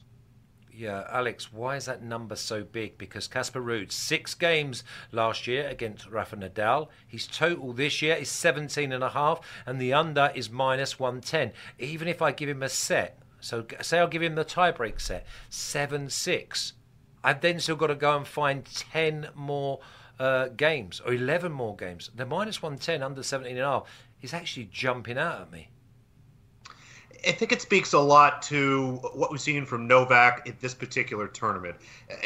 Yeah, 0.72 1.04
Alex, 1.10 1.50
why 1.50 1.76
is 1.76 1.86
that 1.86 2.02
number 2.02 2.36
so 2.36 2.62
big? 2.62 2.98
Because 2.98 3.26
Casper 3.26 3.62
Ruud, 3.62 3.90
six 3.90 4.34
games 4.34 4.84
last 5.10 5.46
year 5.46 5.66
against 5.68 6.10
Rafa 6.10 6.36
Nadal. 6.36 6.88
His 7.06 7.26
total 7.26 7.72
this 7.72 8.02
year 8.02 8.14
is 8.14 8.28
17 8.28 8.92
and 8.92 9.02
a 9.02 9.08
half, 9.08 9.40
and 9.64 9.80
the 9.80 9.94
under 9.94 10.30
is 10.34 10.50
minus 10.50 10.98
110. 10.98 11.52
Even 11.78 12.08
if 12.08 12.20
I 12.20 12.30
give 12.30 12.50
him 12.50 12.62
a 12.62 12.68
set, 12.68 13.18
so 13.40 13.64
say 13.80 13.98
I'll 13.98 14.06
give 14.06 14.22
him 14.22 14.34
the 14.34 14.44
tiebreak 14.44 15.00
set, 15.00 15.26
7 15.48 16.10
6 16.10 16.74
I've 17.26 17.40
then 17.40 17.58
still 17.58 17.74
got 17.74 17.88
to 17.88 17.96
go 17.96 18.16
and 18.16 18.24
find 18.24 18.64
10 18.64 19.30
more 19.34 19.80
uh, 20.20 20.46
games 20.56 21.00
or 21.04 21.12
11 21.12 21.50
more 21.50 21.74
games. 21.74 22.08
The 22.14 22.24
minus 22.24 22.62
110 22.62 23.02
under 23.02 23.20
17 23.20 23.56
and 23.56 23.66
a 23.66 23.68
half 23.68 23.88
is 24.22 24.32
actually 24.32 24.68
jumping 24.70 25.18
out 25.18 25.40
at 25.40 25.52
me. 25.52 25.68
I 27.26 27.32
think 27.32 27.50
it 27.50 27.60
speaks 27.60 27.94
a 27.94 27.98
lot 27.98 28.42
to 28.42 29.00
what 29.12 29.32
we've 29.32 29.40
seen 29.40 29.66
from 29.66 29.88
Novak 29.88 30.48
at 30.48 30.60
this 30.60 30.72
particular 30.72 31.26
tournament. 31.26 31.74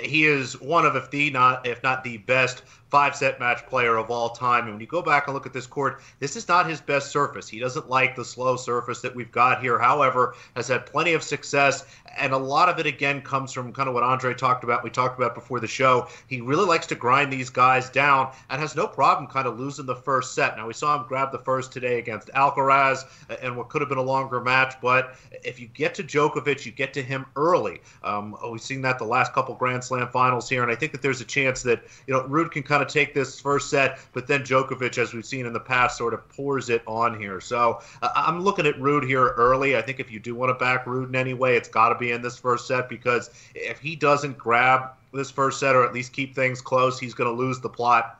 He 0.02 0.26
is 0.26 0.60
one 0.60 0.84
of, 0.84 0.94
if 0.96 1.10
the 1.10 1.30
not, 1.30 1.66
if 1.66 1.82
not 1.82 2.04
the 2.04 2.18
best 2.18 2.62
five 2.90 3.14
set 3.14 3.38
match 3.38 3.64
player 3.66 3.96
of 3.96 4.10
all 4.10 4.30
time. 4.30 4.64
And 4.64 4.74
when 4.74 4.80
you 4.80 4.86
go 4.86 5.02
back 5.02 5.26
and 5.26 5.34
look 5.34 5.46
at 5.46 5.52
this 5.52 5.66
court, 5.66 6.02
this 6.18 6.36
is 6.36 6.48
not 6.48 6.68
his 6.68 6.80
best 6.80 7.10
surface. 7.10 7.48
He 7.48 7.58
doesn't 7.58 7.88
like 7.88 8.16
the 8.16 8.24
slow 8.24 8.56
surface 8.56 9.00
that 9.02 9.14
we've 9.14 9.30
got 9.32 9.62
here. 9.62 9.78
However, 9.78 10.34
has 10.56 10.68
had 10.68 10.86
plenty 10.86 11.14
of 11.14 11.22
success. 11.22 11.84
And 12.18 12.32
a 12.32 12.38
lot 12.38 12.68
of 12.68 12.78
it, 12.78 12.86
again, 12.86 13.22
comes 13.22 13.52
from 13.52 13.72
kind 13.72 13.88
of 13.88 13.94
what 13.94 14.02
Andre 14.02 14.34
talked 14.34 14.64
about. 14.64 14.82
We 14.82 14.90
talked 14.90 15.18
about 15.18 15.34
before 15.34 15.60
the 15.60 15.68
show. 15.68 16.08
He 16.26 16.40
really 16.40 16.66
likes 16.66 16.86
to 16.88 16.94
grind 16.96 17.32
these 17.32 17.50
guys 17.50 17.88
down 17.88 18.32
and 18.50 18.60
has 18.60 18.74
no 18.74 18.86
problem 18.86 19.30
kind 19.30 19.46
of 19.46 19.58
losing 19.58 19.86
the 19.86 19.94
first 19.94 20.34
set. 20.34 20.56
Now, 20.56 20.66
we 20.66 20.74
saw 20.74 20.98
him 20.98 21.06
grab 21.06 21.30
the 21.30 21.38
first 21.38 21.72
today 21.72 21.98
against 21.98 22.28
Alcaraz 22.28 23.04
and 23.42 23.56
what 23.56 23.68
could 23.68 23.80
have 23.80 23.88
been 23.88 23.98
a 23.98 24.02
longer 24.02 24.40
match. 24.40 24.74
But 24.82 25.14
if 25.44 25.60
you 25.60 25.68
get 25.68 25.94
to 25.94 26.02
Djokovic, 26.02 26.66
you 26.66 26.72
get 26.72 26.92
to 26.94 27.02
him 27.02 27.26
early. 27.36 27.80
Um, 28.02 28.36
we've 28.50 28.60
seen 28.60 28.82
that 28.82 28.98
the 28.98 29.04
last 29.04 29.32
couple 29.32 29.54
Grand 29.54 29.84
Slam 29.84 30.08
finals 30.08 30.48
here. 30.48 30.62
And 30.62 30.72
I 30.72 30.74
think 30.74 30.92
that 30.92 31.02
there's 31.02 31.20
a 31.20 31.24
chance 31.24 31.62
that, 31.62 31.84
you 32.06 32.14
know, 32.14 32.22
Ruud 32.24 32.50
can 32.50 32.62
kind 32.62 32.79
of 32.82 32.88
take 32.88 33.14
this 33.14 33.40
first 33.40 33.70
set, 33.70 33.98
but 34.12 34.26
then 34.26 34.42
Djokovic, 34.42 34.98
as 34.98 35.12
we've 35.12 35.24
seen 35.24 35.46
in 35.46 35.52
the 35.52 35.60
past, 35.60 35.98
sort 35.98 36.14
of 36.14 36.28
pours 36.28 36.68
it 36.70 36.82
on 36.86 37.18
here. 37.18 37.40
So 37.40 37.80
uh, 38.02 38.10
I'm 38.14 38.40
looking 38.40 38.66
at 38.66 38.76
Ruud 38.76 39.06
here 39.06 39.28
early. 39.36 39.76
I 39.76 39.82
think 39.82 40.00
if 40.00 40.10
you 40.10 40.20
do 40.20 40.34
want 40.34 40.50
to 40.50 40.54
back 40.54 40.84
Ruud 40.84 41.08
in 41.08 41.16
any 41.16 41.34
way, 41.34 41.56
it's 41.56 41.68
got 41.68 41.90
to 41.90 41.94
be 41.94 42.12
in 42.12 42.22
this 42.22 42.36
first 42.36 42.66
set 42.66 42.88
because 42.88 43.30
if 43.54 43.78
he 43.78 43.96
doesn't 43.96 44.38
grab 44.38 44.90
this 45.12 45.30
first 45.30 45.58
set 45.58 45.74
or 45.74 45.84
at 45.84 45.92
least 45.92 46.12
keep 46.12 46.34
things 46.34 46.60
close, 46.60 46.98
he's 46.98 47.14
going 47.14 47.28
to 47.28 47.36
lose 47.36 47.60
the 47.60 47.68
plot 47.68 48.19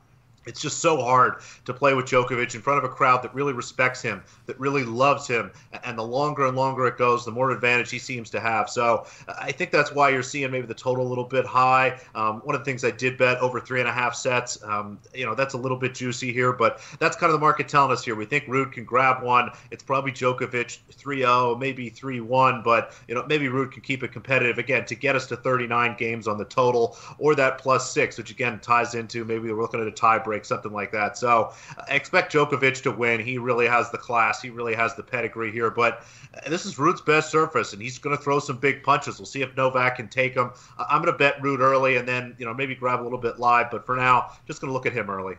it's 0.51 0.61
just 0.61 0.81
so 0.81 1.01
hard 1.01 1.37
to 1.65 1.73
play 1.73 1.95
with 1.95 2.07
Djokovic 2.07 2.57
in 2.57 2.61
front 2.61 2.79
of 2.79 2.85
a 2.85 2.93
crowd 2.93 3.23
that 3.23 3.33
really 3.33 3.53
respects 3.53 4.03
him, 4.03 4.21
that 4.47 4.59
really 4.59 4.83
loves 4.83 5.29
him. 5.29 5.53
And 5.85 5.97
the 5.97 6.03
longer 6.03 6.47
and 6.47 6.57
longer 6.57 6.89
it 6.89 6.99
goes, 6.99 7.25
the 7.25 7.31
more 7.31 7.53
advantage 7.53 7.89
he 7.89 8.01
seems 8.01 8.31
to 8.31 8.41
have. 8.41 8.69
So 8.69 9.07
I 9.29 9.53
think 9.53 9.71
that's 9.71 9.93
why 9.93 10.09
you're 10.09 10.25
seeing 10.25 10.51
maybe 10.51 10.67
the 10.67 10.75
total 10.75 11.07
a 11.07 11.09
little 11.09 11.25
bit 11.25 11.47
high. 11.47 12.01
Um, 12.17 12.41
one 12.41 12.57
of 12.57 12.63
the 12.63 12.65
things 12.65 12.85
I 12.85 12.91
did 12.91 13.17
bet 13.17 13.39
over 13.39 13.61
three 13.61 13.79
and 13.79 13.89
a 13.89 13.93
half 13.93 14.17
sets, 14.17 14.61
um, 14.65 14.99
you 15.15 15.25
know, 15.25 15.37
that's 15.37 15.55
a 15.55 15.57
little 15.57 15.77
bit 15.77 15.95
juicy 15.95 16.33
here, 16.33 16.53
but 16.53 16.81
that's 16.99 17.17
kind 17.17 17.31
of 17.31 17.35
the 17.35 17.41
market 17.41 17.69
telling 17.69 17.93
us 17.93 18.05
here. 18.05 18.17
We 18.17 18.25
think 18.25 18.47
Ruud 18.47 18.73
can 18.73 18.83
grab 18.83 19.23
one. 19.23 19.51
It's 19.71 19.85
probably 19.85 20.11
Djokovic 20.11 20.79
3 20.91 21.19
0, 21.19 21.55
maybe 21.61 21.91
3 21.91 22.21
1, 22.21 22.63
but, 22.65 22.93
you 23.07 23.15
know, 23.15 23.25
maybe 23.29 23.47
Ruud 23.47 23.71
can 23.71 23.83
keep 23.83 24.03
it 24.03 24.11
competitive 24.11 24.59
again 24.59 24.85
to 24.87 24.97
get 24.97 25.15
us 25.15 25.29
to 25.29 25.37
39 25.37 25.95
games 25.97 26.27
on 26.27 26.39
the 26.39 26.45
total 26.45 26.99
or 27.19 27.37
that 27.37 27.59
plus 27.59 27.93
six, 27.93 28.19
which 28.19 28.33
again 28.33 28.59
ties 28.59 28.97
into 28.97 29.25
maybe 29.25 29.53
we're 29.53 29.63
looking 29.63 29.81
at 29.81 29.87
a 29.87 29.93
tiebreak 29.93 30.40
something 30.45 30.73
like 30.73 30.93
that. 30.93 31.17
So 31.17 31.53
I 31.89 31.95
expect 31.95 32.33
Djokovic 32.33 32.83
to 32.83 32.91
win. 32.91 33.21
He 33.21 33.39
really 33.39 33.67
has 33.67 33.91
the 33.91 33.99
class. 33.99 34.41
He 34.41 34.51
really 34.51 34.75
has 34.75 34.95
the 34.95 35.03
pedigree 35.03 35.51
here. 35.51 35.71
But 35.71 36.05
uh, 36.35 36.49
this 36.49 36.67
is 36.67 36.79
Ruud's 36.79 37.01
best 37.01 37.31
surface, 37.31 37.73
and 37.73 37.83
he's 37.83 37.99
going 37.99 38.17
to 38.17 38.23
throw 38.23 38.39
some 38.39 38.59
big 38.59 38.83
punches. 38.83 39.19
We'll 39.19 39.27
see 39.27 39.43
if 39.43 39.57
Novak 39.57 39.97
can 39.97 40.09
take 40.09 40.35
them. 40.35 40.53
I'm 40.79 41.03
going 41.03 41.13
to 41.13 41.19
bet 41.19 41.43
Root 41.43 41.61
early, 41.61 41.97
and 41.97 42.07
then 42.07 42.35
you 42.39 42.47
know 42.47 42.55
maybe 42.55 42.75
grab 42.75 43.01
a 43.01 43.05
little 43.05 43.19
bit 43.19 43.39
live. 43.39 43.71
But 43.71 43.87
for 43.87 43.97
now, 43.97 44.33
just 44.47 44.61
going 44.61 44.69
to 44.69 44.75
look 44.75 44.87
at 44.87 44.93
him 44.93 45.11
early. 45.11 45.37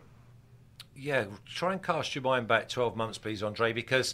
Yeah, 0.95 1.25
try 1.45 1.73
and 1.73 1.81
cast 1.81 2.13
your 2.13 2.21
mind 2.21 2.47
back 2.47 2.69
12 2.69 2.95
months, 2.95 3.17
please, 3.17 3.41
Andre, 3.41 3.73
because 3.73 4.13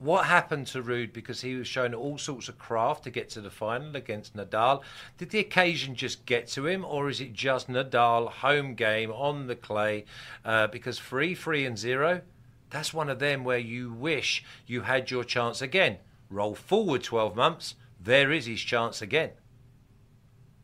what 0.00 0.24
happened 0.24 0.66
to 0.66 0.82
Ruud 0.82 1.12
because 1.12 1.42
he 1.42 1.54
was 1.54 1.68
showing 1.68 1.92
all 1.92 2.16
sorts 2.16 2.48
of 2.48 2.58
craft 2.58 3.04
to 3.04 3.10
get 3.10 3.28
to 3.30 3.40
the 3.42 3.50
final 3.50 3.94
against 3.94 4.34
Nadal? 4.34 4.80
Did 5.18 5.28
the 5.28 5.38
occasion 5.38 5.94
just 5.94 6.24
get 6.24 6.48
to 6.48 6.66
him, 6.66 6.86
or 6.86 7.10
is 7.10 7.20
it 7.20 7.34
just 7.34 7.68
Nadal 7.68 8.30
home 8.30 8.74
game 8.74 9.12
on 9.12 9.46
the 9.46 9.54
clay? 9.54 10.06
Uh, 10.42 10.68
because 10.68 10.98
three, 10.98 11.34
three, 11.34 11.66
and 11.66 11.78
zero, 11.78 12.22
that's 12.70 12.94
one 12.94 13.10
of 13.10 13.18
them 13.18 13.44
where 13.44 13.58
you 13.58 13.92
wish 13.92 14.42
you 14.66 14.80
had 14.80 15.10
your 15.10 15.22
chance 15.22 15.60
again. 15.60 15.98
Roll 16.30 16.54
forward 16.54 17.02
12 17.02 17.36
months, 17.36 17.74
there 18.02 18.32
is 18.32 18.46
his 18.46 18.60
chance 18.60 19.02
again. 19.02 19.32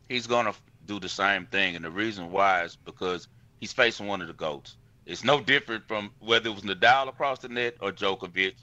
He's 0.09 0.25
going 0.25 0.47
to 0.47 0.55
do 0.87 0.99
the 0.99 1.09
same 1.09 1.45
thing, 1.45 1.75
and 1.75 1.85
the 1.85 1.91
reason 1.91 2.31
why 2.31 2.63
is 2.63 2.75
because 2.75 3.27
he's 3.59 3.73
facing 3.73 4.07
one 4.07 4.21
of 4.21 4.27
the 4.27 4.33
GOATs. 4.33 4.77
It's 5.05 5.23
no 5.23 5.39
different 5.39 5.87
from 5.87 6.11
whether 6.19 6.49
it 6.49 6.55
was 6.55 6.63
Nadal 6.63 7.07
across 7.07 7.39
the 7.39 7.49
net 7.49 7.75
or 7.81 7.91
Djokovic 7.91 8.55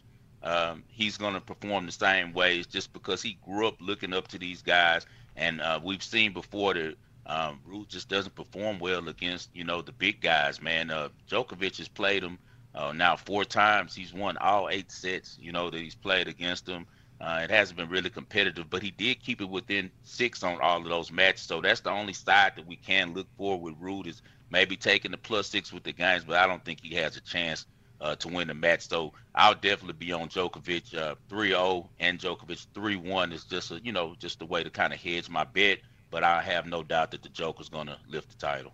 um, 0.45 0.85
he's 0.89 1.17
going 1.17 1.35
to 1.35 1.41
perform 1.41 1.87
the 1.87 1.93
same 1.93 2.33
ways 2.33 2.67
just 2.67 2.93
because 2.93 3.23
he 3.23 3.39
grew 3.45 3.67
up 3.67 3.77
looking 3.81 4.13
up 4.13 4.29
to 4.29 4.39
these 4.39 4.63
guys. 4.63 5.07
And 5.37 5.61
uh, 5.61 5.81
we've 5.83 6.03
seen 6.03 6.33
before 6.33 6.75
that 6.75 6.95
um, 7.27 7.61
just 7.89 8.09
doesn't 8.09 8.35
perform 8.35 8.79
well 8.79 9.09
against, 9.09 9.49
you 9.55 9.65
know, 9.65 9.81
the 9.81 9.93
big 9.93 10.21
guys, 10.21 10.61
man. 10.61 10.91
Uh, 10.91 11.09
Djokovic 11.29 11.79
has 11.79 11.89
played 11.89 12.23
him 12.23 12.39
uh, 12.75 12.93
now 12.93 13.17
four 13.17 13.45
times. 13.45 13.95
He's 13.95 14.13
won 14.13 14.37
all 14.37 14.69
eight 14.69 14.93
sets, 14.93 15.39
you 15.41 15.51
know, 15.51 15.71
that 15.71 15.81
he's 15.81 15.95
played 15.95 16.29
against 16.29 16.69
him. 16.69 16.87
Uh, 17.21 17.41
it 17.43 17.51
hasn't 17.51 17.79
been 17.79 17.89
really 17.89 18.11
competitive, 18.11 18.69
but 18.69 18.83
he 18.83 18.91
did 18.91 19.23
keep 19.23 19.41
it 19.41 19.49
within 19.49 19.91
six 20.03 20.43
on 20.43 20.61
all 20.61 20.79
of 20.79 20.85
those 20.85 21.11
matches. 21.11 21.43
So 21.43 21.63
that's 21.63 21.81
the 21.81 21.91
only 21.91 22.13
side 22.13 22.53
that 22.57 22.67
we 22.67 22.77
can 22.77 23.15
look 23.15 23.29
for 23.39 23.59
with 23.59 23.81
Ruud 23.81 24.07
is 24.07 24.21
maybe 24.51 24.77
taking 24.77 25.13
the 25.13 25.17
plus 25.17 25.49
six 25.49 25.73
with 25.73 25.85
the 25.85 25.93
games, 25.93 26.25
but 26.25 26.37
I 26.37 26.47
don't 26.47 26.63
think 26.65 26.81
he 26.83 26.95
has 26.97 27.17
a 27.17 27.21
chance 27.23 27.65
uh, 28.05 28.15
to 28.17 28.29
win 28.29 28.49
the 28.49 28.55
match. 28.55 28.87
So 28.87 29.15
I'll 29.35 29.55
definitely 29.55 29.95
be 29.95 30.13
on 30.13 30.29
Djokovic 30.29 30.95
uh, 30.97 31.15
3-0 31.31 31.89
and 31.99 32.19
Djokovic 32.19 32.67
3-1 32.75 33.33
is 33.33 33.45
just 33.45 33.71
a, 33.71 33.81
you 33.83 33.93
know 33.93 34.15
just 34.19 34.43
a 34.43 34.45
way 34.47 34.63
to 34.63 34.71
kind 34.71 34.93
of 34.93 35.01
hedge 35.01 35.29
my 35.29 35.45
bet. 35.45 35.79
But 36.11 36.23
I 36.23 36.43
have 36.43 36.67
no 36.67 36.83
doubt 36.83 37.11
that 37.13 37.23
the 37.23 37.31
Joker's 37.31 37.71
going 37.71 37.87
to 37.89 37.99
lift 38.07 38.29
the 38.29 38.37
title. 38.37 38.73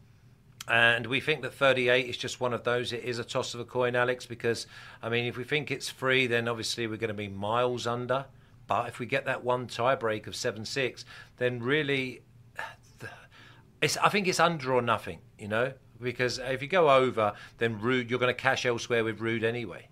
And 0.68 1.06
we 1.06 1.20
think 1.20 1.42
that 1.42 1.54
38 1.54 2.06
is 2.06 2.16
just 2.16 2.40
one 2.40 2.52
of 2.52 2.64
those. 2.64 2.92
It 2.92 3.02
is 3.02 3.18
a 3.18 3.24
toss 3.24 3.54
of 3.54 3.60
a 3.60 3.64
coin, 3.64 3.96
Alex, 3.96 4.26
because, 4.26 4.66
I 5.02 5.08
mean, 5.08 5.24
if 5.24 5.38
we 5.38 5.44
think 5.44 5.70
it's 5.70 5.88
free, 5.88 6.26
then 6.26 6.46
obviously 6.48 6.86
we're 6.86 6.96
going 6.96 7.08
to 7.08 7.14
be 7.14 7.28
miles 7.28 7.86
under. 7.86 8.26
But 8.66 8.88
if 8.88 8.98
we 8.98 9.06
get 9.06 9.24
that 9.24 9.42
one 9.42 9.68
tie 9.68 9.94
break 9.94 10.26
of 10.26 10.36
7 10.36 10.64
6, 10.66 11.04
then 11.38 11.60
really, 11.60 12.22
it's, 13.80 13.96
I 13.96 14.10
think 14.10 14.28
it's 14.28 14.38
under 14.38 14.74
or 14.74 14.82
nothing, 14.82 15.20
you 15.38 15.48
know? 15.48 15.72
Because 16.00 16.38
if 16.38 16.62
you 16.62 16.68
go 16.68 16.90
over, 16.90 17.34
then 17.58 17.78
Ruud, 17.80 18.10
you're 18.10 18.18
going 18.18 18.34
to 18.34 18.40
cash 18.40 18.66
elsewhere 18.66 19.04
with 19.04 19.18
Ruud 19.18 19.42
anyway. 19.42 19.88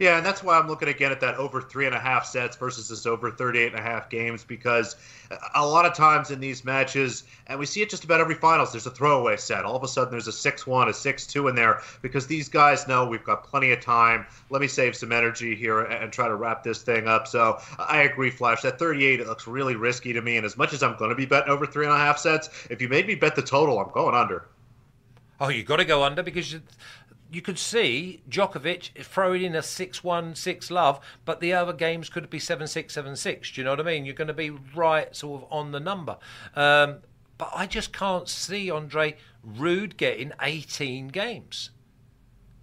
Yeah, 0.00 0.16
and 0.16 0.24
that's 0.24 0.42
why 0.42 0.58
I'm 0.58 0.66
looking 0.66 0.88
again 0.88 1.12
at 1.12 1.20
that 1.20 1.34
over 1.34 1.60
three 1.60 1.84
and 1.84 1.94
a 1.94 1.98
half 1.98 2.24
sets 2.24 2.56
versus 2.56 2.88
this 2.88 3.04
over 3.04 3.30
38 3.30 3.72
and 3.72 3.78
a 3.78 3.82
half 3.82 4.08
games 4.08 4.42
because 4.42 4.96
a 5.54 5.66
lot 5.66 5.84
of 5.84 5.92
times 5.92 6.30
in 6.30 6.40
these 6.40 6.64
matches, 6.64 7.24
and 7.48 7.58
we 7.58 7.66
see 7.66 7.82
it 7.82 7.90
just 7.90 8.02
about 8.04 8.18
every 8.18 8.34
finals, 8.34 8.72
there's 8.72 8.86
a 8.86 8.90
throwaway 8.90 9.36
set. 9.36 9.66
All 9.66 9.76
of 9.76 9.84
a 9.84 9.88
sudden, 9.88 10.10
there's 10.10 10.26
a 10.26 10.32
6 10.32 10.66
1, 10.66 10.88
a 10.88 10.94
6 10.94 11.26
2 11.26 11.48
in 11.48 11.54
there 11.54 11.82
because 12.00 12.26
these 12.26 12.48
guys 12.48 12.88
know 12.88 13.06
we've 13.06 13.22
got 13.22 13.44
plenty 13.44 13.72
of 13.72 13.82
time. 13.82 14.24
Let 14.48 14.62
me 14.62 14.68
save 14.68 14.96
some 14.96 15.12
energy 15.12 15.54
here 15.54 15.80
and 15.82 16.10
try 16.10 16.28
to 16.28 16.34
wrap 16.34 16.64
this 16.64 16.80
thing 16.80 17.06
up. 17.06 17.28
So 17.28 17.58
I 17.78 18.00
agree, 18.04 18.30
Flash. 18.30 18.62
That 18.62 18.78
38, 18.78 19.20
it 19.20 19.26
looks 19.26 19.46
really 19.46 19.76
risky 19.76 20.14
to 20.14 20.22
me. 20.22 20.38
And 20.38 20.46
as 20.46 20.56
much 20.56 20.72
as 20.72 20.82
I'm 20.82 20.96
going 20.96 21.10
to 21.10 21.14
be 21.14 21.26
betting 21.26 21.50
over 21.50 21.66
three 21.66 21.84
and 21.84 21.94
a 21.94 21.98
half 21.98 22.16
sets, 22.16 22.48
if 22.70 22.80
you 22.80 22.88
made 22.88 23.06
me 23.06 23.16
bet 23.16 23.36
the 23.36 23.42
total, 23.42 23.78
I'm 23.78 23.92
going 23.92 24.14
under. 24.14 24.46
Oh, 25.40 25.48
you've 25.48 25.66
got 25.66 25.76
to 25.76 25.84
go 25.86 26.04
under 26.04 26.22
because 26.22 26.52
you, 26.52 26.60
you 27.32 27.40
could 27.40 27.58
see 27.58 28.22
Djokovic 28.28 29.02
throwing 29.04 29.42
in 29.42 29.54
a 29.54 29.62
6 29.62 30.04
1 30.04 30.34
6 30.34 30.70
love, 30.70 31.00
but 31.24 31.40
the 31.40 31.54
other 31.54 31.72
games 31.72 32.10
could 32.10 32.28
be 32.28 32.38
7 32.38 32.66
6 32.66 32.92
7 32.92 33.16
6. 33.16 33.50
Do 33.50 33.60
you 33.60 33.64
know 33.64 33.70
what 33.70 33.80
I 33.80 33.84
mean? 33.84 34.04
You're 34.04 34.14
going 34.14 34.28
to 34.28 34.34
be 34.34 34.50
right 34.50 35.14
sort 35.16 35.42
of 35.42 35.48
on 35.50 35.72
the 35.72 35.80
number. 35.80 36.18
Um, 36.54 36.98
but 37.38 37.50
I 37.54 37.66
just 37.66 37.92
can't 37.92 38.28
see 38.28 38.70
Andre 38.70 39.16
Ruud 39.46 39.96
getting 39.96 40.32
18 40.42 41.08
games. 41.08 41.70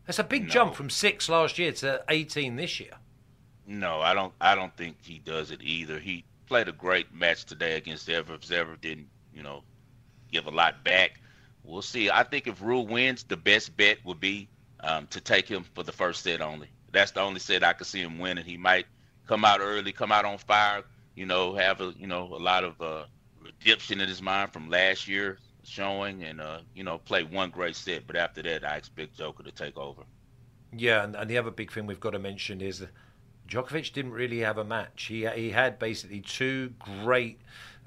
That's 0.05 0.19
a 0.19 0.23
big 0.23 0.43
no. 0.43 0.49
jump 0.49 0.75
from 0.75 0.91
six 0.91 1.27
last 1.27 1.57
year 1.57 1.71
to 1.73 2.03
18 2.07 2.57
this 2.57 2.79
year. 2.79 2.93
No, 3.65 4.01
I 4.01 4.13
don't. 4.13 4.33
I 4.39 4.55
don't 4.55 4.75
think 4.77 4.97
he 5.01 5.19
does 5.19 5.51
it 5.51 5.61
either. 5.61 5.99
He 5.99 6.23
played 6.45 6.69
a 6.69 6.71
great 6.71 7.13
match 7.13 7.43
today 7.45 7.75
against 7.75 8.07
Zverev. 8.07 8.39
Zverev 8.39 8.79
didn't, 8.79 9.09
you 9.33 9.43
know, 9.43 9.63
give 10.31 10.45
a 10.45 10.51
lot 10.51 10.83
back 10.83 11.19
we'll 11.67 11.81
see. 11.81 12.09
I 12.09 12.23
think 12.23 12.47
if 12.47 12.59
Ruud 12.61 12.87
wins, 12.87 13.23
the 13.23 13.37
best 13.37 13.75
bet 13.77 13.97
would 14.05 14.19
be 14.19 14.47
um, 14.79 15.07
to 15.07 15.21
take 15.21 15.47
him 15.47 15.65
for 15.75 15.83
the 15.83 15.91
first 15.91 16.23
set 16.23 16.41
only. 16.41 16.69
That's 16.91 17.11
the 17.11 17.21
only 17.21 17.39
set 17.39 17.63
I 17.63 17.73
could 17.73 17.87
see 17.87 18.01
him 18.01 18.17
winning. 18.17 18.45
He 18.45 18.57
might 18.57 18.85
come 19.27 19.43
out 19.43 19.59
early, 19.59 19.91
come 19.91 20.11
out 20.11 20.25
on 20.25 20.37
fire. 20.37 20.83
You 21.15 21.25
know, 21.25 21.55
have 21.55 21.81
a 21.81 21.93
you 21.97 22.07
know 22.07 22.23
a 22.33 22.37
lot 22.37 22.63
of 22.63 22.81
uh, 22.81 23.05
redemption 23.43 23.99
in 23.99 24.07
his 24.07 24.21
mind 24.21 24.53
from 24.53 24.69
last 24.69 25.07
year 25.07 25.37
showing, 25.63 26.23
and 26.23 26.39
uh, 26.39 26.59
you 26.73 26.83
know 26.83 26.99
play 26.99 27.23
one 27.23 27.49
great 27.49 27.75
set. 27.75 28.07
But 28.07 28.15
after 28.15 28.41
that, 28.43 28.63
I 28.63 28.77
expect 28.77 29.17
Joker 29.17 29.43
to 29.43 29.51
take 29.51 29.77
over. 29.77 30.03
Yeah, 30.75 31.03
and, 31.03 31.15
and 31.15 31.29
the 31.29 31.37
other 31.37 31.51
big 31.51 31.71
thing 31.71 31.87
we've 31.87 31.99
got 31.99 32.11
to 32.11 32.19
mention 32.19 32.61
is 32.61 32.85
Djokovic 33.47 33.93
didn't 33.93 34.11
really 34.11 34.39
have 34.39 34.57
a 34.57 34.63
match. 34.63 35.05
He 35.05 35.27
he 35.27 35.51
had 35.51 35.79
basically 35.79 36.21
two 36.21 36.73
great 36.79 37.41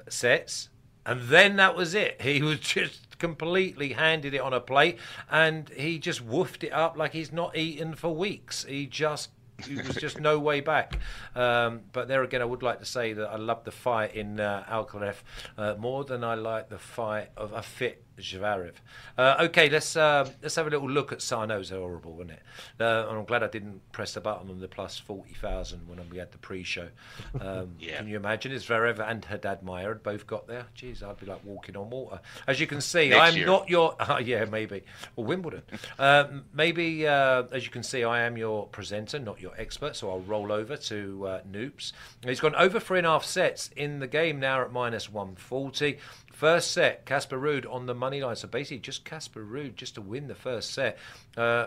sets, 0.09 0.69
and 1.07 1.23
then 1.23 1.57
that 1.57 1.77
was 1.77 1.95
it. 1.95 2.21
He 2.21 2.43
was 2.43 2.59
just 2.59 3.10
completely 3.21 3.93
handed 3.93 4.35
it 4.35 4.41
on 4.41 4.53
a 4.53 4.61
plate, 4.61 4.99
and 5.31 5.69
he 5.69 6.01
just 6.01 6.27
woofed 6.27 6.65
it 6.65 6.73
up 6.73 6.97
like 6.97 7.13
he's 7.13 7.31
not 7.31 7.57
eaten 7.57 7.95
for 7.95 8.13
weeks. 8.13 8.65
He 8.65 8.87
just 8.87 9.31
there 9.69 9.85
was 9.85 9.97
just 9.97 10.19
no 10.21 10.39
way 10.39 10.61
back. 10.61 10.99
Um, 11.35 11.83
but 11.93 12.09
there 12.09 12.23
again, 12.23 12.43
I 12.43 12.47
would 12.47 12.63
like 12.63 12.81
to 12.81 12.85
say 12.85 13.13
that 13.13 13.29
I 13.29 13.37
love 13.37 13.65
the 13.65 13.71
fight 13.71 14.15
in 14.15 14.41
uh, 14.41 14.65
Alcaraz 14.69 15.17
uh, 15.57 15.75
more 15.79 16.05
than 16.05 16.25
I 16.25 16.35
like 16.35 16.69
the 16.69 16.79
fight 16.79 17.29
of 17.37 17.53
a 17.53 17.63
fit 17.63 18.05
Zverev. 18.21 18.73
Uh, 19.19 19.37
okay, 19.41 19.69
let's 19.69 19.97
uh, 19.97 20.29
let's 20.43 20.57
have 20.57 20.67
a 20.67 20.71
little 20.71 20.89
look 20.89 21.13
at 21.13 21.19
Sarno's 21.19 21.71
horrible, 21.71 22.13
wasn't 22.13 22.33
it? 22.33 22.43
Uh, 22.81 23.07
and 23.09 23.19
I'm 23.19 23.25
glad 23.25 23.43
I 23.43 23.49
didn't 23.49 23.81
press 23.93 24.15
the 24.15 24.21
button 24.21 24.51
on 24.51 24.61
the 24.61 24.69
plus 24.69 24.99
forty 24.99 25.35
thousand 25.35 25.89
when 25.89 25.99
we 26.11 26.19
had 26.19 26.33
the 26.33 26.39
pre-show. 26.39 26.89
Um, 27.41 27.75
yeah. 27.79 27.97
Can 27.99 28.09
you 28.09 28.17
imagine? 28.17 28.53
If 28.53 28.67
Zverev 28.69 28.99
and 28.99 29.25
Haddad 29.25 29.63
Maia 29.63 29.89
had 29.89 30.03
both 30.03 30.27
got 30.27 30.47
there, 30.47 30.67
jeez, 30.77 31.03
I'd 31.03 31.19
be 31.19 31.27
like 31.27 31.43
walking 31.45 31.77
on 31.77 31.89
water. 31.91 32.21
As 32.47 32.61
you 32.61 32.67
can 32.67 32.81
see, 32.81 33.09
Next 33.11 33.21
I'm 33.33 33.37
year. 33.37 33.47
not 33.47 33.69
your. 33.71 33.97
yeah, 34.23 34.45
maybe 34.45 34.83
or 35.17 35.25
Wimbledon. 35.25 35.63
Um, 35.99 36.45
maybe 36.53 37.07
uh, 37.07 37.45
as 37.53 37.65
you 37.65 37.71
can 37.71 37.83
see, 37.83 38.05
I 38.05 38.23
am 38.23 38.37
your 38.37 38.67
presenter, 38.67 39.19
not 39.19 39.41
your 39.41 39.53
expert. 39.59 39.97
So 39.97 40.11
I'll 40.11 40.21
roll 40.21 40.53
over 40.53 40.77
to 40.77 41.27
uh, 41.27 41.41
Noops. 41.51 41.93
He's 42.25 42.41
gone 42.41 42.55
over 42.57 42.79
three 42.81 42.99
and 42.99 43.07
a 43.07 43.11
half 43.11 43.25
sets 43.25 43.71
in 43.77 44.01
the 44.01 44.09
game 44.09 44.39
now 44.41 44.63
at 44.63 44.73
minus 44.73 45.11
one 45.11 45.35
forty. 45.37 45.99
First 46.41 46.71
set, 46.71 47.05
Casper 47.05 47.39
Ruud 47.39 47.71
on 47.71 47.85
the 47.85 47.95
money 47.95 48.23
line. 48.23 48.35
So 48.35 48.49
basically, 48.49 48.79
just 48.79 49.05
Casper 49.05 49.45
Ruud 49.45 49.75
just 49.75 49.97
to 49.97 50.01
win 50.01 50.27
the 50.27 50.35
first 50.35 50.73
set. 50.73 50.97
Uh, 51.37 51.67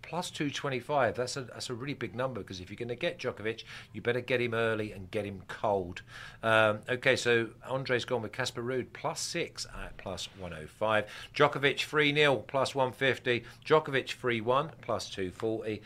plus 0.00 0.30
225. 0.30 1.16
That's 1.16 1.36
a 1.36 1.42
that's 1.42 1.68
a 1.68 1.74
really 1.74 1.92
big 1.92 2.14
number 2.14 2.40
because 2.40 2.58
if 2.60 2.70
you're 2.70 2.78
going 2.78 2.88
to 2.88 2.94
get 2.94 3.18
Djokovic, 3.18 3.64
you 3.92 4.00
better 4.00 4.22
get 4.22 4.40
him 4.40 4.54
early 4.54 4.92
and 4.92 5.10
get 5.10 5.26
him 5.26 5.42
cold. 5.48 6.00
Um, 6.42 6.78
okay, 6.88 7.14
so 7.14 7.48
Andre's 7.68 8.06
gone 8.06 8.22
with 8.22 8.32
Casper 8.32 8.62
Ruud 8.62 8.86
plus 8.94 9.20
six 9.20 9.66
at 9.84 9.94
plus 9.98 10.30
105. 10.38 11.04
Djokovic 11.34 11.80
3 11.80 12.14
0 12.14 12.36
plus 12.36 12.74
150. 12.74 13.44
Djokovic 13.66 14.12
3 14.14 14.40
1 14.40 14.70
plus 14.80 15.10
240. 15.10 15.82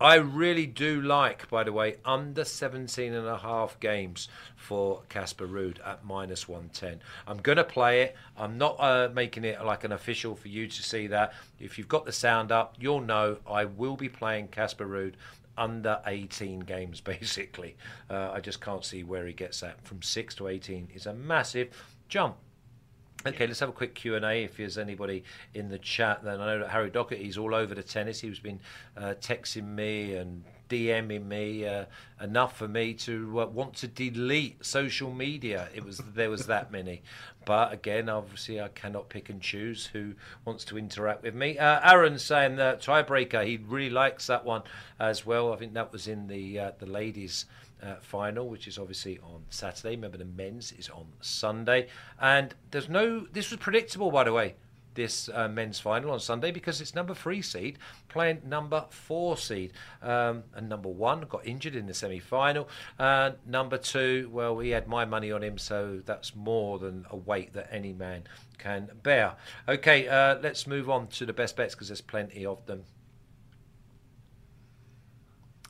I 0.00 0.14
really 0.14 0.66
do 0.66 1.00
like, 1.00 1.50
by 1.50 1.64
the 1.64 1.72
way, 1.72 1.96
under 2.04 2.44
17 2.44 3.12
and 3.12 3.26
a 3.26 3.38
half 3.38 3.80
games 3.80 4.28
for 4.54 5.02
Casper 5.08 5.46
Ruud 5.46 5.84
at 5.84 6.04
minus 6.04 6.46
110. 6.46 7.00
I'm 7.26 7.38
going 7.38 7.56
to 7.58 7.64
play 7.64 8.02
it. 8.02 8.16
I'm 8.36 8.58
not 8.58 8.76
uh, 8.78 9.08
making 9.12 9.44
it 9.44 9.64
like 9.64 9.82
an 9.82 9.90
official 9.90 10.36
for 10.36 10.46
you 10.46 10.68
to 10.68 10.82
see 10.82 11.08
that. 11.08 11.34
If 11.58 11.78
you've 11.78 11.88
got 11.88 12.04
the 12.04 12.12
sound 12.12 12.52
up, 12.52 12.76
you'll 12.78 13.00
know 13.00 13.38
I 13.44 13.64
will 13.64 13.96
be 13.96 14.08
playing 14.08 14.48
Casper 14.48 14.86
Ruud 14.86 15.14
under 15.56 16.00
18 16.06 16.60
games, 16.60 17.00
basically. 17.02 17.76
Uh, 18.08 18.30
I 18.32 18.40
just 18.40 18.60
can't 18.60 18.84
see 18.84 19.02
where 19.02 19.26
he 19.26 19.32
gets 19.32 19.60
that. 19.60 19.82
From 19.84 20.02
6 20.02 20.34
to 20.36 20.46
18 20.46 20.90
is 20.94 21.06
a 21.06 21.12
massive 21.12 21.70
jump. 22.08 22.36
Okay, 23.26 23.48
let's 23.48 23.58
have 23.58 23.68
a 23.68 23.72
quick 23.72 23.96
Q 23.96 24.14
and 24.14 24.24
A. 24.24 24.44
If 24.44 24.58
there's 24.58 24.78
anybody 24.78 25.24
in 25.52 25.68
the 25.68 25.78
chat, 25.78 26.22
then 26.22 26.40
I 26.40 26.46
know 26.46 26.58
that 26.60 26.70
Harry 26.70 26.88
Doherty's 26.88 27.36
all 27.36 27.52
over 27.52 27.74
the 27.74 27.82
tennis. 27.82 28.20
He's 28.20 28.38
been 28.38 28.60
uh, 28.96 29.14
texting 29.20 29.66
me 29.74 30.14
and 30.14 30.44
DMing 30.68 31.26
me 31.26 31.66
uh, 31.66 31.86
enough 32.22 32.56
for 32.56 32.68
me 32.68 32.94
to 32.94 33.40
uh, 33.40 33.46
want 33.46 33.74
to 33.76 33.88
delete 33.88 34.64
social 34.64 35.12
media. 35.12 35.68
It 35.74 35.84
was 35.84 35.98
there 36.14 36.30
was 36.30 36.46
that 36.46 36.70
many, 36.70 37.02
but 37.44 37.72
again, 37.72 38.08
obviously, 38.08 38.60
I 38.60 38.68
cannot 38.68 39.08
pick 39.08 39.30
and 39.30 39.40
choose 39.40 39.86
who 39.86 40.14
wants 40.44 40.64
to 40.66 40.78
interact 40.78 41.24
with 41.24 41.34
me. 41.34 41.58
Uh, 41.58 41.80
Aaron 41.82 42.20
saying 42.20 42.54
the 42.56 42.78
tiebreaker, 42.80 43.44
he 43.44 43.56
really 43.56 43.90
likes 43.90 44.28
that 44.28 44.44
one 44.44 44.62
as 45.00 45.26
well. 45.26 45.52
I 45.52 45.56
think 45.56 45.74
that 45.74 45.92
was 45.92 46.06
in 46.06 46.28
the 46.28 46.58
uh, 46.58 46.70
the 46.78 46.86
ladies. 46.86 47.46
Uh, 47.80 47.94
final, 48.00 48.48
which 48.48 48.66
is 48.66 48.76
obviously 48.76 49.20
on 49.20 49.44
Saturday. 49.50 49.94
Remember, 49.94 50.18
the 50.18 50.24
men's 50.24 50.72
is 50.72 50.88
on 50.88 51.06
Sunday, 51.20 51.86
and 52.20 52.52
there's 52.72 52.88
no. 52.88 53.26
This 53.32 53.52
was 53.52 53.60
predictable, 53.60 54.10
by 54.10 54.24
the 54.24 54.32
way 54.32 54.56
this 54.98 55.30
uh, 55.32 55.46
men's 55.46 55.78
final 55.78 56.10
on 56.10 56.18
Sunday 56.18 56.50
because 56.50 56.80
it's 56.80 56.92
number 56.92 57.14
three 57.14 57.40
seed 57.40 57.78
playing 58.08 58.40
number 58.44 58.84
four 58.90 59.36
seed. 59.36 59.72
Um, 60.02 60.42
and 60.54 60.68
number 60.68 60.88
one 60.88 61.20
got 61.22 61.46
injured 61.46 61.76
in 61.76 61.86
the 61.86 61.94
semi 61.94 62.18
final. 62.18 62.68
Uh, 62.98 63.30
number 63.46 63.78
two, 63.78 64.28
well, 64.32 64.58
he 64.58 64.70
had 64.70 64.88
my 64.88 65.04
money 65.04 65.30
on 65.30 65.44
him, 65.44 65.56
so 65.56 66.02
that's 66.04 66.34
more 66.34 66.80
than 66.80 67.06
a 67.10 67.16
weight 67.16 67.52
that 67.52 67.68
any 67.70 67.92
man 67.92 68.24
can 68.58 68.90
bear. 69.04 69.36
Okay, 69.68 70.08
uh, 70.08 70.38
let's 70.42 70.66
move 70.66 70.90
on 70.90 71.06
to 71.08 71.24
the 71.24 71.32
best 71.32 71.56
bets 71.56 71.76
because 71.76 71.88
there's 71.88 72.00
plenty 72.00 72.44
of 72.44 72.66
them. 72.66 72.82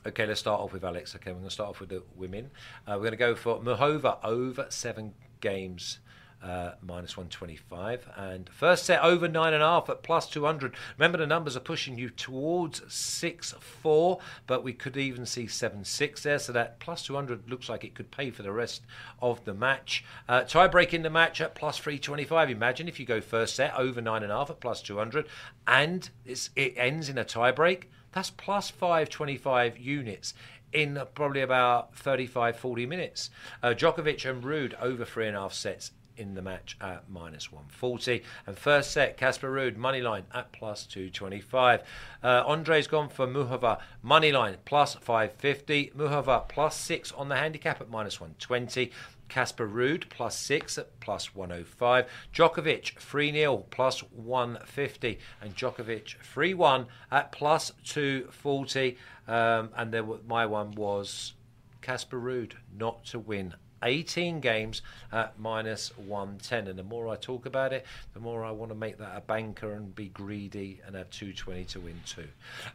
Okay, 0.05 0.25
let's 0.25 0.39
start 0.39 0.61
off 0.61 0.71
with 0.71 0.85
Alex. 0.85 1.13
Okay, 1.15 1.31
we're 1.31 1.39
going 1.39 1.49
to 1.49 1.53
start 1.53 1.71
off 1.71 1.81
with 1.81 1.89
the 1.89 2.01
women. 2.15 2.51
Uh, 2.87 2.93
we're 2.93 2.99
going 2.99 3.11
to 3.11 3.17
go 3.17 3.35
for 3.35 3.59
Muchova 3.59 4.17
over 4.23 4.65
seven 4.69 5.13
games 5.41 5.99
uh, 6.41 6.71
minus 6.81 7.17
125. 7.17 8.07
And 8.15 8.49
first 8.49 8.85
set 8.85 9.03
over 9.03 9.27
9.5 9.27 9.89
at 9.89 10.03
plus 10.03 10.29
200. 10.29 10.73
Remember, 10.97 11.17
the 11.17 11.27
numbers 11.27 11.57
are 11.57 11.61
pushing 11.61 11.97
you 11.97 12.09
towards 12.09 12.81
6 12.87 13.51
4, 13.51 14.19
but 14.47 14.63
we 14.63 14.71
could 14.71 14.95
even 14.95 15.25
see 15.25 15.47
7 15.47 15.83
6 15.83 16.23
there. 16.23 16.39
So 16.39 16.53
that 16.53 16.79
plus 16.79 17.03
200 17.05 17.49
looks 17.49 17.67
like 17.67 17.83
it 17.83 17.93
could 17.93 18.09
pay 18.09 18.31
for 18.31 18.43
the 18.43 18.53
rest 18.53 18.83
of 19.21 19.43
the 19.43 19.53
match. 19.53 20.05
Uh, 20.29 20.43
tie 20.43 20.67
break 20.67 20.93
in 20.93 21.01
the 21.01 21.09
match 21.09 21.41
at 21.41 21.55
plus 21.55 21.77
325. 21.77 22.49
Imagine 22.49 22.87
if 22.87 23.01
you 23.01 23.05
go 23.05 23.19
first 23.19 23.55
set 23.55 23.75
over 23.75 24.01
9.5 24.01 24.49
at 24.49 24.59
plus 24.61 24.81
200 24.81 25.27
and 25.67 26.09
it 26.25 26.73
ends 26.77 27.09
in 27.09 27.17
a 27.17 27.25
tie 27.25 27.51
break. 27.51 27.89
That's 28.11 28.29
plus 28.29 28.69
525 28.69 29.77
units 29.77 30.33
in 30.71 31.01
probably 31.15 31.41
about 31.41 31.95
35 31.95 32.57
40 32.57 32.85
minutes. 32.85 33.29
Uh, 33.61 33.69
Djokovic 33.69 34.29
and 34.29 34.43
Ruud 34.43 34.79
over 34.81 35.05
three 35.05 35.27
and 35.27 35.35
a 35.35 35.41
half 35.41 35.53
sets 35.53 35.91
in 36.19 36.33
the 36.33 36.41
match 36.41 36.77
at 36.81 37.09
minus 37.09 37.51
140. 37.51 38.21
And 38.45 38.57
first 38.57 38.91
set, 38.91 39.17
Casper 39.17 39.49
Ruud, 39.49 39.77
money 39.77 40.01
line 40.01 40.25
at 40.33 40.51
plus 40.51 40.85
225. 40.85 41.81
Uh, 42.21 42.43
Andre's 42.45 42.87
gone 42.87 43.09
for 43.09 43.25
Muhova, 43.25 43.79
money 44.03 44.31
line 44.31 44.57
plus 44.65 44.95
550. 44.95 45.93
Muhova 45.97 46.47
plus 46.49 46.75
6 46.75 47.13
on 47.13 47.29
the 47.29 47.37
handicap 47.37 47.79
at 47.79 47.89
minus 47.89 48.19
120. 48.19 48.91
Casper 49.29 49.67
Ruud 49.67 50.09
plus 50.09 50.37
6 50.37 50.77
at 50.77 50.99
plus 50.99 51.33
105. 51.35 52.05
Djokovic 52.33 52.97
3 52.97 53.31
0 53.31 53.57
plus 53.69 53.99
150. 53.99 55.19
And 55.41 55.55
Djokovic 55.55 56.17
3 56.17 56.53
1 56.53 56.87
at 57.11 57.31
plus 57.31 57.71
240. 57.85 58.97
Um, 59.27 59.69
and 59.75 59.93
there, 59.93 60.03
my 60.27 60.45
one 60.45 60.71
was 60.71 61.33
Casper 61.81 62.19
Ruud 62.19 62.53
not 62.77 63.05
to 63.05 63.19
win 63.19 63.55
18 63.83 64.39
games 64.39 64.81
at 65.11 65.39
minus 65.39 65.95
110. 65.97 66.67
And 66.67 66.77
the 66.77 66.83
more 66.83 67.07
I 67.07 67.15
talk 67.15 67.45
about 67.45 67.73
it, 67.73 67.85
the 68.13 68.19
more 68.19 68.43
I 68.43 68.51
want 68.51 68.71
to 68.71 68.75
make 68.75 68.97
that 68.97 69.15
a 69.15 69.21
banker 69.21 69.73
and 69.73 69.93
be 69.95 70.09
greedy 70.09 70.81
and 70.85 70.95
have 70.95 71.09
220 71.09 71.65
to 71.65 71.79
win 71.79 71.99
too. 72.05 72.27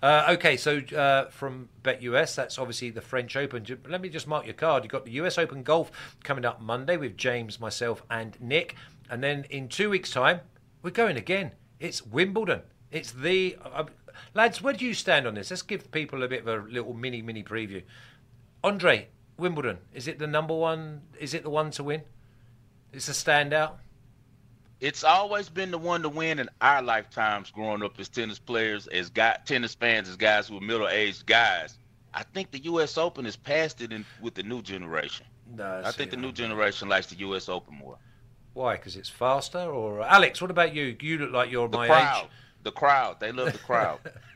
Uh, 0.02 0.26
okay, 0.30 0.56
so 0.56 0.78
uh, 0.96 1.26
from 1.30 1.68
BetUS, 1.82 2.34
that's 2.34 2.58
obviously 2.58 2.90
the 2.90 3.00
French 3.00 3.36
Open. 3.36 3.64
Let 3.88 4.00
me 4.00 4.08
just 4.08 4.26
mark 4.26 4.44
your 4.44 4.54
card. 4.54 4.84
You've 4.84 4.92
got 4.92 5.04
the 5.04 5.12
US 5.12 5.38
Open 5.38 5.62
Golf 5.62 5.90
coming 6.22 6.44
up 6.44 6.60
Monday 6.60 6.96
with 6.96 7.16
James, 7.16 7.60
myself, 7.60 8.02
and 8.10 8.40
Nick. 8.40 8.76
And 9.10 9.22
then 9.22 9.44
in 9.50 9.68
two 9.68 9.90
weeks' 9.90 10.10
time, 10.10 10.40
we're 10.82 10.90
going 10.90 11.16
again. 11.16 11.52
It's 11.80 12.04
Wimbledon. 12.04 12.62
It's 12.90 13.12
the. 13.12 13.56
Uh, 13.62 13.84
lads, 14.34 14.62
where 14.62 14.74
do 14.74 14.84
you 14.84 14.94
stand 14.94 15.26
on 15.26 15.34
this? 15.34 15.50
Let's 15.50 15.62
give 15.62 15.90
people 15.90 16.22
a 16.22 16.28
bit 16.28 16.46
of 16.46 16.48
a 16.48 16.68
little 16.68 16.94
mini, 16.94 17.22
mini 17.22 17.42
preview. 17.42 17.82
Andre, 18.62 19.08
Wimbledon, 19.36 19.78
is 19.92 20.06
it 20.08 20.18
the 20.18 20.26
number 20.26 20.54
one? 20.54 21.02
Is 21.18 21.34
it 21.34 21.42
the 21.42 21.50
one 21.50 21.70
to 21.72 21.84
win? 21.84 22.02
It's 22.92 23.08
a 23.08 23.12
standout. 23.12 23.72
It's 24.80 25.02
always 25.02 25.48
been 25.48 25.70
the 25.70 25.78
one 25.78 26.02
to 26.02 26.08
win 26.08 26.38
in 26.38 26.48
our 26.60 26.82
lifetimes 26.82 27.50
growing 27.50 27.82
up 27.82 27.98
as 27.98 28.08
tennis 28.08 28.38
players, 28.38 28.86
as 28.88 29.08
guy, 29.08 29.38
tennis 29.44 29.74
fans, 29.74 30.08
as 30.08 30.16
guys 30.16 30.48
who 30.48 30.58
are 30.58 30.60
middle 30.60 30.88
aged 30.88 31.26
guys. 31.26 31.78
I 32.12 32.22
think 32.22 32.50
the 32.52 32.62
U.S. 32.64 32.96
Open 32.96 33.24
has 33.24 33.34
passed 33.36 33.80
it 33.80 33.92
in, 33.92 34.04
with 34.20 34.34
the 34.34 34.42
new 34.42 34.62
generation. 34.62 35.26
No, 35.56 35.82
I 35.84 35.90
think 35.90 36.10
the 36.10 36.16
new 36.16 36.32
generation 36.32 36.88
likes 36.88 37.06
the 37.08 37.16
U.S. 37.16 37.48
Open 37.48 37.74
more. 37.76 37.98
Why? 38.52 38.76
Because 38.76 38.96
it's 38.96 39.08
faster? 39.08 39.58
Or 39.58 40.00
uh, 40.00 40.06
Alex, 40.08 40.40
what 40.40 40.50
about 40.50 40.74
you? 40.74 40.96
You 41.00 41.18
look 41.18 41.32
like 41.32 41.50
you're 41.50 41.68
the 41.68 41.78
my 41.78 41.86
crowd. 41.88 42.24
age. 42.24 42.30
The 42.62 42.72
crowd. 42.72 43.20
They 43.20 43.32
love 43.32 43.52
the 43.52 43.58
crowd. 43.58 43.98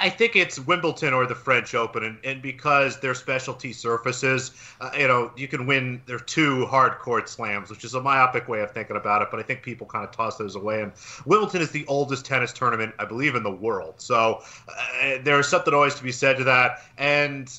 I 0.00 0.10
think 0.10 0.36
it's 0.36 0.58
Wimbledon 0.58 1.12
or 1.12 1.26
the 1.26 1.34
French 1.34 1.74
Open, 1.74 2.04
and, 2.04 2.18
and 2.24 2.42
because 2.42 3.00
they're 3.00 3.14
specialty 3.14 3.72
surfaces, 3.72 4.52
uh, 4.80 4.90
you 4.96 5.08
know, 5.08 5.32
you 5.36 5.48
can 5.48 5.66
win 5.66 6.02
their 6.06 6.18
two 6.18 6.66
hard 6.66 6.98
court 6.98 7.28
slams, 7.28 7.70
which 7.70 7.84
is 7.84 7.94
a 7.94 8.00
myopic 8.00 8.48
way 8.48 8.60
of 8.60 8.70
thinking 8.70 8.96
about 8.96 9.22
it. 9.22 9.28
But 9.30 9.40
I 9.40 9.42
think 9.42 9.62
people 9.62 9.86
kind 9.86 10.04
of 10.04 10.10
toss 10.10 10.36
those 10.36 10.54
away. 10.54 10.82
And 10.82 10.92
Wimbledon 11.26 11.62
is 11.62 11.70
the 11.70 11.86
oldest 11.86 12.24
tennis 12.24 12.52
tournament, 12.52 12.94
I 12.98 13.04
believe, 13.04 13.34
in 13.34 13.42
the 13.42 13.50
world. 13.50 13.94
So 13.98 14.42
uh, 14.68 15.18
there's 15.22 15.48
something 15.48 15.74
always 15.74 15.94
to 15.96 16.02
be 16.02 16.12
said 16.12 16.36
to 16.38 16.44
that. 16.44 16.82
And 16.98 17.52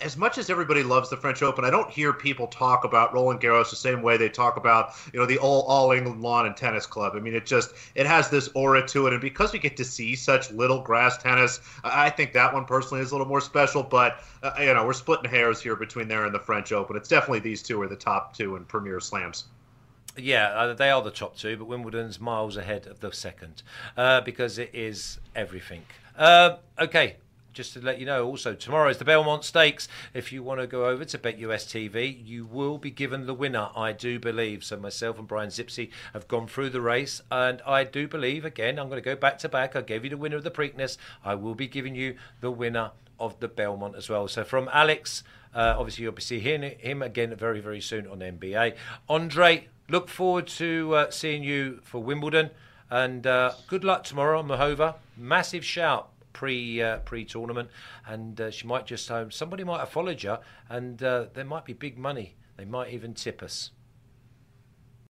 as 0.00 0.16
much 0.16 0.36
as 0.36 0.50
everybody 0.50 0.82
loves 0.82 1.10
the 1.10 1.16
French 1.16 1.42
Open, 1.42 1.64
I 1.64 1.70
don't 1.70 1.90
hear 1.90 2.12
people 2.12 2.48
talk 2.48 2.84
about 2.84 3.14
Roland 3.14 3.40
Garros 3.40 3.70
the 3.70 3.76
same 3.76 4.02
way 4.02 4.16
they 4.16 4.28
talk 4.28 4.56
about 4.56 4.94
you 5.12 5.20
know 5.20 5.26
the 5.26 5.38
all 5.38 5.62
All 5.62 5.92
England 5.92 6.22
Lawn 6.22 6.46
and 6.46 6.56
Tennis 6.56 6.86
Club. 6.86 7.12
I 7.14 7.20
mean, 7.20 7.34
it 7.34 7.46
just 7.46 7.72
it 7.94 8.06
has 8.06 8.28
this 8.28 8.48
aura 8.54 8.86
to 8.88 9.06
it, 9.06 9.12
and 9.12 9.22
because 9.22 9.52
we 9.52 9.58
get 9.58 9.76
to 9.76 9.84
see 9.84 10.16
such 10.16 10.50
little 10.50 10.82
grass 10.82 11.18
tennis, 11.18 11.60
I 11.84 12.10
think 12.10 12.32
that 12.32 12.52
one 12.52 12.64
personally 12.64 13.02
is 13.02 13.12
a 13.12 13.14
little 13.14 13.28
more 13.28 13.40
special. 13.40 13.82
But 13.82 14.24
uh, 14.42 14.52
you 14.58 14.74
know, 14.74 14.84
we're 14.84 14.92
splitting 14.92 15.30
hairs 15.30 15.60
here 15.60 15.76
between 15.76 16.08
there 16.08 16.24
and 16.24 16.34
the 16.34 16.40
French 16.40 16.72
Open. 16.72 16.96
It's 16.96 17.08
definitely 17.08 17.40
these 17.40 17.62
two 17.62 17.80
are 17.80 17.88
the 17.88 17.96
top 17.96 18.36
two 18.36 18.56
in 18.56 18.64
Premier 18.64 18.98
Slams. 18.98 19.44
Yeah, 20.18 20.48
uh, 20.48 20.74
they 20.74 20.90
are 20.90 21.02
the 21.02 21.10
top 21.10 21.36
two, 21.36 21.56
but 21.58 21.66
Wimbledon's 21.66 22.18
miles 22.18 22.56
ahead 22.56 22.86
of 22.86 23.00
the 23.00 23.12
second 23.12 23.62
uh, 23.96 24.22
because 24.22 24.58
it 24.58 24.70
is 24.72 25.20
everything. 25.34 25.82
Uh, 26.16 26.56
okay, 26.80 27.16
just 27.56 27.72
to 27.72 27.80
let 27.80 27.98
you 27.98 28.04
know, 28.04 28.26
also 28.26 28.54
tomorrow 28.54 28.90
is 28.90 28.98
the 28.98 29.04
Belmont 29.04 29.42
Stakes. 29.42 29.88
If 30.12 30.30
you 30.30 30.42
want 30.42 30.60
to 30.60 30.66
go 30.66 30.86
over 30.86 31.06
to 31.06 31.18
BetUS 31.18 31.64
TV, 31.64 32.14
you 32.22 32.44
will 32.44 32.76
be 32.76 32.90
given 32.90 33.24
the 33.24 33.32
winner, 33.32 33.70
I 33.74 33.92
do 33.92 34.20
believe. 34.20 34.62
So 34.62 34.76
myself 34.76 35.18
and 35.18 35.26
Brian 35.26 35.48
Zipse 35.48 35.90
have 36.12 36.28
gone 36.28 36.46
through 36.46 36.68
the 36.70 36.82
race, 36.82 37.22
and 37.32 37.62
I 37.66 37.84
do 37.84 38.06
believe 38.06 38.44
again. 38.44 38.78
I'm 38.78 38.90
going 38.90 39.02
to 39.02 39.04
go 39.04 39.16
back 39.16 39.38
to 39.38 39.48
back. 39.48 39.74
I 39.74 39.80
gave 39.80 40.04
you 40.04 40.10
the 40.10 40.18
winner 40.18 40.36
of 40.36 40.44
the 40.44 40.50
Preakness. 40.50 40.98
I 41.24 41.34
will 41.34 41.54
be 41.54 41.66
giving 41.66 41.94
you 41.94 42.16
the 42.42 42.50
winner 42.50 42.90
of 43.18 43.40
the 43.40 43.48
Belmont 43.48 43.96
as 43.96 44.10
well. 44.10 44.28
So 44.28 44.44
from 44.44 44.68
Alex, 44.70 45.22
uh, 45.54 45.76
obviously 45.78 46.02
you'll 46.02 46.12
be 46.12 46.20
seeing 46.20 46.62
him 46.78 47.00
again 47.00 47.34
very 47.34 47.60
very 47.60 47.80
soon 47.80 48.06
on 48.06 48.18
NBA. 48.18 48.74
Andre, 49.08 49.68
look 49.88 50.10
forward 50.10 50.46
to 50.48 50.94
uh, 50.94 51.10
seeing 51.10 51.42
you 51.42 51.80
for 51.82 52.02
Wimbledon, 52.02 52.50
and 52.90 53.26
uh, 53.26 53.52
good 53.66 53.82
luck 53.82 54.04
tomorrow 54.04 54.40
on 54.40 54.48
Muchova. 54.48 54.96
Massive 55.16 55.64
shout 55.64 56.10
pre 56.36 56.82
uh, 56.82 56.98
pre 56.98 57.24
tournament, 57.24 57.70
and 58.06 58.38
uh, 58.38 58.50
she 58.50 58.66
might 58.66 58.84
just 58.84 59.10
um, 59.10 59.30
somebody 59.30 59.64
might 59.64 59.78
have 59.78 59.88
followed 59.88 60.22
you, 60.22 60.36
and 60.68 61.02
uh, 61.02 61.24
there 61.32 61.46
might 61.46 61.64
be 61.64 61.72
big 61.72 61.96
money. 61.96 62.34
They 62.58 62.66
might 62.66 62.92
even 62.92 63.14
tip 63.14 63.42
us. 63.42 63.70